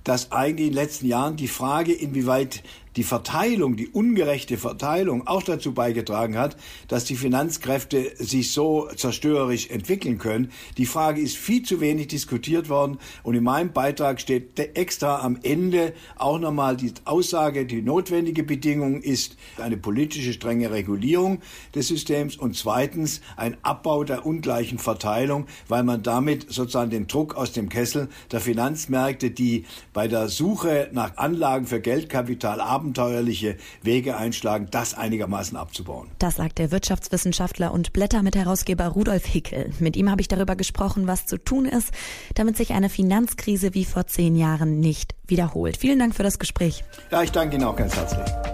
[0.04, 2.62] dass eigentlich in den letzten Jahren die Frage, inwieweit
[2.96, 6.56] die Verteilung, die ungerechte Verteilung auch dazu beigetragen hat,
[6.88, 10.50] dass die Finanzkräfte sich so zerstörerisch entwickeln können.
[10.76, 15.38] Die Frage ist viel zu wenig diskutiert worden und in meinem Beitrag steht extra am
[15.42, 21.40] Ende auch nochmal die Aussage, die notwendige Bedingung ist eine politische strenge Regulierung
[21.74, 27.34] des Systems und zweitens ein Abbau der ungleichen Verteilung, weil man damit sozusagen den Druck
[27.34, 34.16] aus dem Kessel der Finanzmärkte, die bei der Suche nach Anlagen für Geldkapital abenteuerliche Wege
[34.16, 36.10] einschlagen, das einigermaßen abzubauen.
[36.18, 39.72] Das sagt der Wirtschaftswissenschaftler und Blättermitherausgeber Rudolf Hickel.
[39.78, 41.92] Mit ihm habe ich darüber gesprochen, was zu tun ist,
[42.34, 45.78] damit sich eine Finanzkrise wie vor zehn Jahren nicht wiederholt.
[45.78, 46.84] Vielen Dank für das Gespräch.
[47.10, 48.53] Ja, ich danke Ihnen auch ganz herzlich.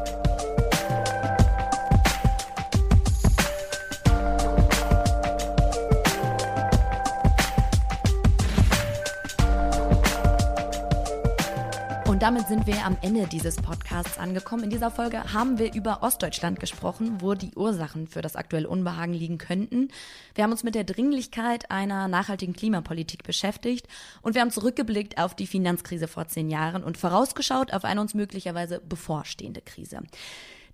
[12.21, 14.65] Und damit sind wir am Ende dieses Podcasts angekommen.
[14.65, 19.15] In dieser Folge haben wir über Ostdeutschland gesprochen, wo die Ursachen für das aktuelle Unbehagen
[19.15, 19.89] liegen könnten.
[20.35, 23.89] Wir haben uns mit der Dringlichkeit einer nachhaltigen Klimapolitik beschäftigt
[24.21, 28.13] und wir haben zurückgeblickt auf die Finanzkrise vor zehn Jahren und vorausgeschaut auf eine uns
[28.13, 30.03] möglicherweise bevorstehende Krise.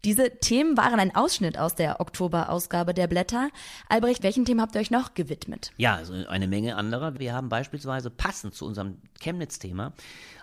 [0.05, 3.49] Diese Themen waren ein Ausschnitt aus der Oktoberausgabe der Blätter.
[3.89, 5.73] Albrecht, welchen Themen habt ihr euch noch gewidmet?
[5.79, 7.19] Ja, also eine Menge anderer.
[7.19, 9.93] Wir haben beispielsweise passend zu unserem Chemnitz-Thema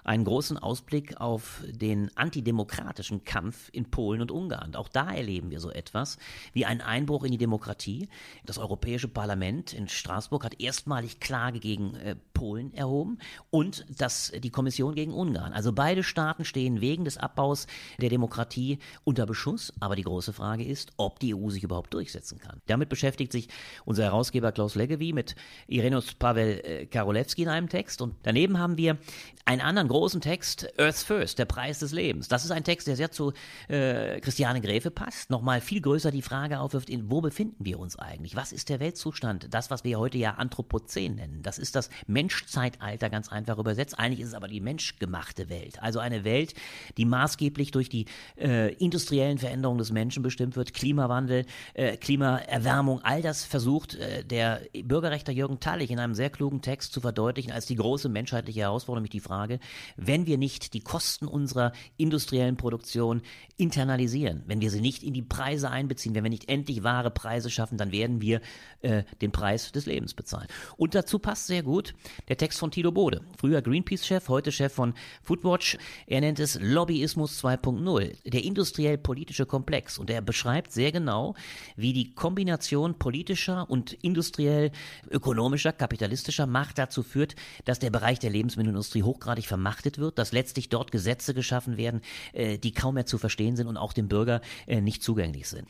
[0.04, 4.76] einen großen Ausblick auf den antidemokratischen Kampf in Polen und Ungarn.
[4.76, 6.18] Auch da erleben wir so etwas
[6.54, 8.10] wie einen Einbruch in die Demokratie.
[8.46, 14.50] Das Europäische Parlament in Straßburg hat erstmalig Klage gegen äh, Polen erhoben und das, die
[14.50, 15.54] Kommission gegen Ungarn.
[15.54, 17.68] Also beide Staaten stehen wegen des Abbaus
[18.02, 19.74] der Demokratie unter Beschuss.
[19.80, 22.62] Aber die große Frage ist, ob die EU sich überhaupt durchsetzen kann.
[22.68, 23.48] Damit beschäftigt sich
[23.86, 25.36] unser Herausgeber Klaus Leggevi mit
[25.68, 28.02] Irenos Pavel äh, Karolewski in einem Text.
[28.02, 28.98] Und daneben haben wir
[29.46, 32.28] einen anderen großen Text, Earth First, der Preis des Lebens.
[32.28, 33.32] Das ist ein Text, der sehr zu
[33.68, 35.30] äh, Christiane Gräfe passt.
[35.30, 38.36] Nochmal viel größer die Frage aufwirft, in, wo befinden wir uns eigentlich?
[38.36, 39.54] Was ist der Weltzustand?
[39.54, 41.44] Das, was wir heute ja Anthropozän nennen.
[41.44, 44.00] Das ist das Menschzeitalter ganz einfach übersetzt.
[44.00, 45.80] Eigentlich ist es aber die menschgemachte Welt.
[45.84, 46.56] Also eine Welt,
[46.98, 50.74] die maßgeblich durch die äh, industriellen Veränderungen des Menschen bestimmt wird.
[50.74, 56.64] Klimawandel, äh, Klimaerwärmung, all das versucht äh, der Bürgerrechter Jürgen Tallich in einem sehr klugen
[56.64, 59.60] Text zu verdeutlichen als die große menschheitliche Herausforderung, nämlich die Frage,
[59.96, 63.22] wenn wir nicht die Kosten unserer industriellen Produktion
[63.58, 67.50] internalisieren, wenn wir sie nicht in die Preise einbeziehen, wenn wir nicht endlich wahre Preise
[67.50, 68.42] schaffen, dann werden wir
[68.82, 70.48] äh, den Preis des Lebens bezahlen.
[70.78, 71.94] Und dazu passt sehr gut
[72.28, 75.78] der Text von Tito Bode, früher Greenpeace-Chef, heute Chef von Foodwatch.
[76.08, 79.98] Er nennt es Lobbyismus 2.0, der industriell-politische Komplex.
[79.98, 81.36] Und er beschreibt sehr genau,
[81.76, 89.04] wie die Kombination politischer und industriell-ökonomischer, kapitalistischer Macht dazu führt, dass der Bereich der Lebensmittelindustrie
[89.04, 92.02] hochgradig vermachtet wird, dass letztlich dort Gesetze geschaffen werden,
[92.34, 95.68] äh, die kaum mehr zu verstehen sind und auch dem Bürger äh, nicht zugänglich sind.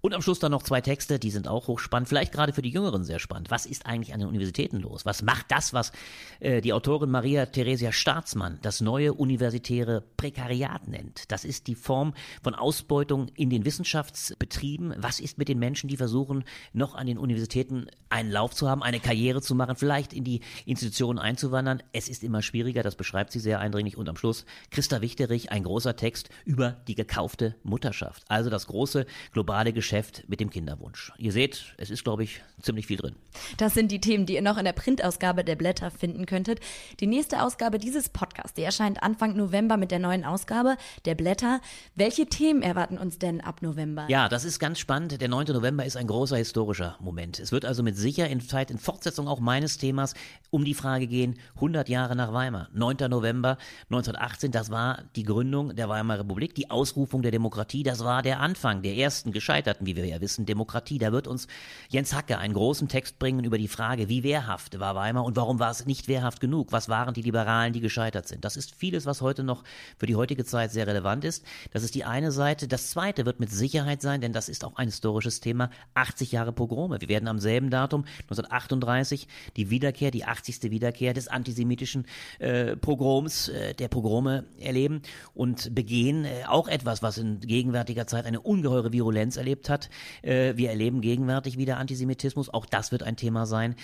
[0.00, 2.70] Und am Schluss dann noch zwei Texte, die sind auch hochspannend, vielleicht gerade für die
[2.70, 3.50] Jüngeren sehr spannend.
[3.50, 5.04] Was ist eigentlich an den Universitäten los?
[5.04, 5.90] Was macht das, was
[6.38, 11.32] äh, die Autorin Maria Theresia Staatsmann das neue universitäre Prekariat nennt?
[11.32, 14.94] Das ist die Form von Ausbeutung in den Wissenschaftsbetrieben.
[14.98, 18.84] Was ist mit den Menschen, die versuchen, noch an den Universitäten einen Lauf zu haben,
[18.84, 21.82] eine Karriere zu machen, vielleicht in die Institutionen einzuwandern?
[21.92, 23.96] Es ist immer schwieriger, das beschreibt sie sehr eindringlich.
[23.96, 28.22] Und am Schluss Christa Wichterich, ein großer Text über die gekaufte Mutterschaft.
[28.28, 31.12] Also das große globale Geschäft Geschäft mit dem Kinderwunsch.
[31.16, 33.14] Ihr seht, es ist, glaube ich, ziemlich viel drin.
[33.56, 36.60] Das sind die Themen, die ihr noch in der Printausgabe der Blätter finden könntet.
[37.00, 40.76] Die nächste Ausgabe dieses Podcasts, die erscheint Anfang November mit der neuen Ausgabe
[41.06, 41.62] der Blätter.
[41.94, 44.04] Welche Themen erwarten uns denn ab November?
[44.10, 45.18] Ja, das ist ganz spannend.
[45.22, 45.46] Der 9.
[45.54, 47.40] November ist ein großer historischer Moment.
[47.40, 50.12] Es wird also mit Sicherheit in Fortsetzung auch meines Themas
[50.50, 52.68] um die Frage gehen, 100 Jahre nach Weimar.
[52.74, 53.08] 9.
[53.08, 58.20] November 1918, das war die Gründung der Weimarer Republik, die Ausrufung der Demokratie, das war
[58.20, 60.98] der Anfang der ersten gescheiterten hatten, wie wir ja wissen, Demokratie.
[60.98, 61.46] Da wird uns
[61.88, 65.58] Jens Hacke einen großen Text bringen über die Frage, wie wehrhaft war Weimar und warum
[65.58, 66.72] war es nicht wehrhaft genug?
[66.72, 68.44] Was waren die Liberalen, die gescheitert sind?
[68.44, 69.62] Das ist vieles, was heute noch
[69.96, 71.44] für die heutige Zeit sehr relevant ist.
[71.72, 72.66] Das ist die eine Seite.
[72.66, 76.52] Das zweite wird mit Sicherheit sein, denn das ist auch ein historisches Thema, 80 Jahre
[76.52, 77.00] Pogrome.
[77.00, 80.70] Wir werden am selben Datum 1938 die Wiederkehr, die 80.
[80.70, 82.06] Wiederkehr des antisemitischen
[82.38, 85.02] äh, Pogroms, äh, der Pogrome erleben
[85.34, 89.90] und begehen äh, auch etwas, was in gegenwärtiger Zeit eine ungeheure Virulenz erlebt hat.
[90.22, 92.52] Äh, wir erleben gegenwärtig wieder Antisemitismus.
[92.52, 93.74] Auch das wird ein Thema sein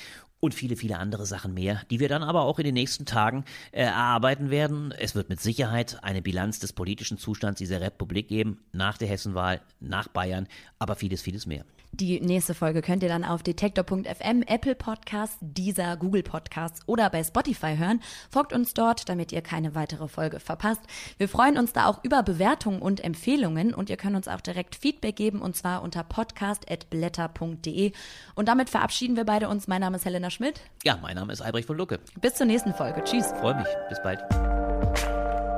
[0.41, 3.45] und viele, viele andere Sachen mehr, die wir dann aber auch in den nächsten Tagen
[3.73, 4.93] äh, erarbeiten werden.
[4.93, 9.63] Es wird mit Sicherheit eine Bilanz des politischen Zustands dieser Republik geben, nach der Hessenwahl,
[9.81, 10.47] nach Bayern,
[10.79, 11.65] aber vieles, vieles mehr.
[11.95, 17.23] Die nächste Folge könnt ihr dann auf detektor.fm, Apple Podcasts, dieser Google Podcasts oder bei
[17.23, 18.01] Spotify hören.
[18.31, 20.81] Folgt uns dort, damit ihr keine weitere Folge verpasst.
[21.19, 24.75] Wir freuen uns da auch über Bewertungen und Empfehlungen und ihr könnt uns auch direkt
[24.75, 27.93] Feedback geben und zwar unter podcast.blätter.de.
[28.35, 29.69] Und damit verabschieden wir beide uns.
[29.69, 30.61] Mein Name ist Helena Schmidt.
[30.85, 32.01] Ja, mein Name ist Albrecht von Lucke.
[32.21, 33.03] Bis zur nächsten Folge.
[33.05, 33.27] Tschüss.
[33.41, 33.67] Freue mich.
[33.89, 34.21] Bis bald.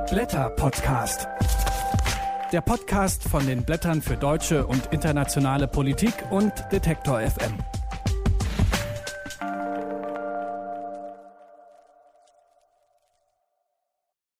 [0.09, 1.27] Blätter Podcast.
[2.53, 7.57] Der Podcast von den Blättern für deutsche und internationale Politik und Detektor FM.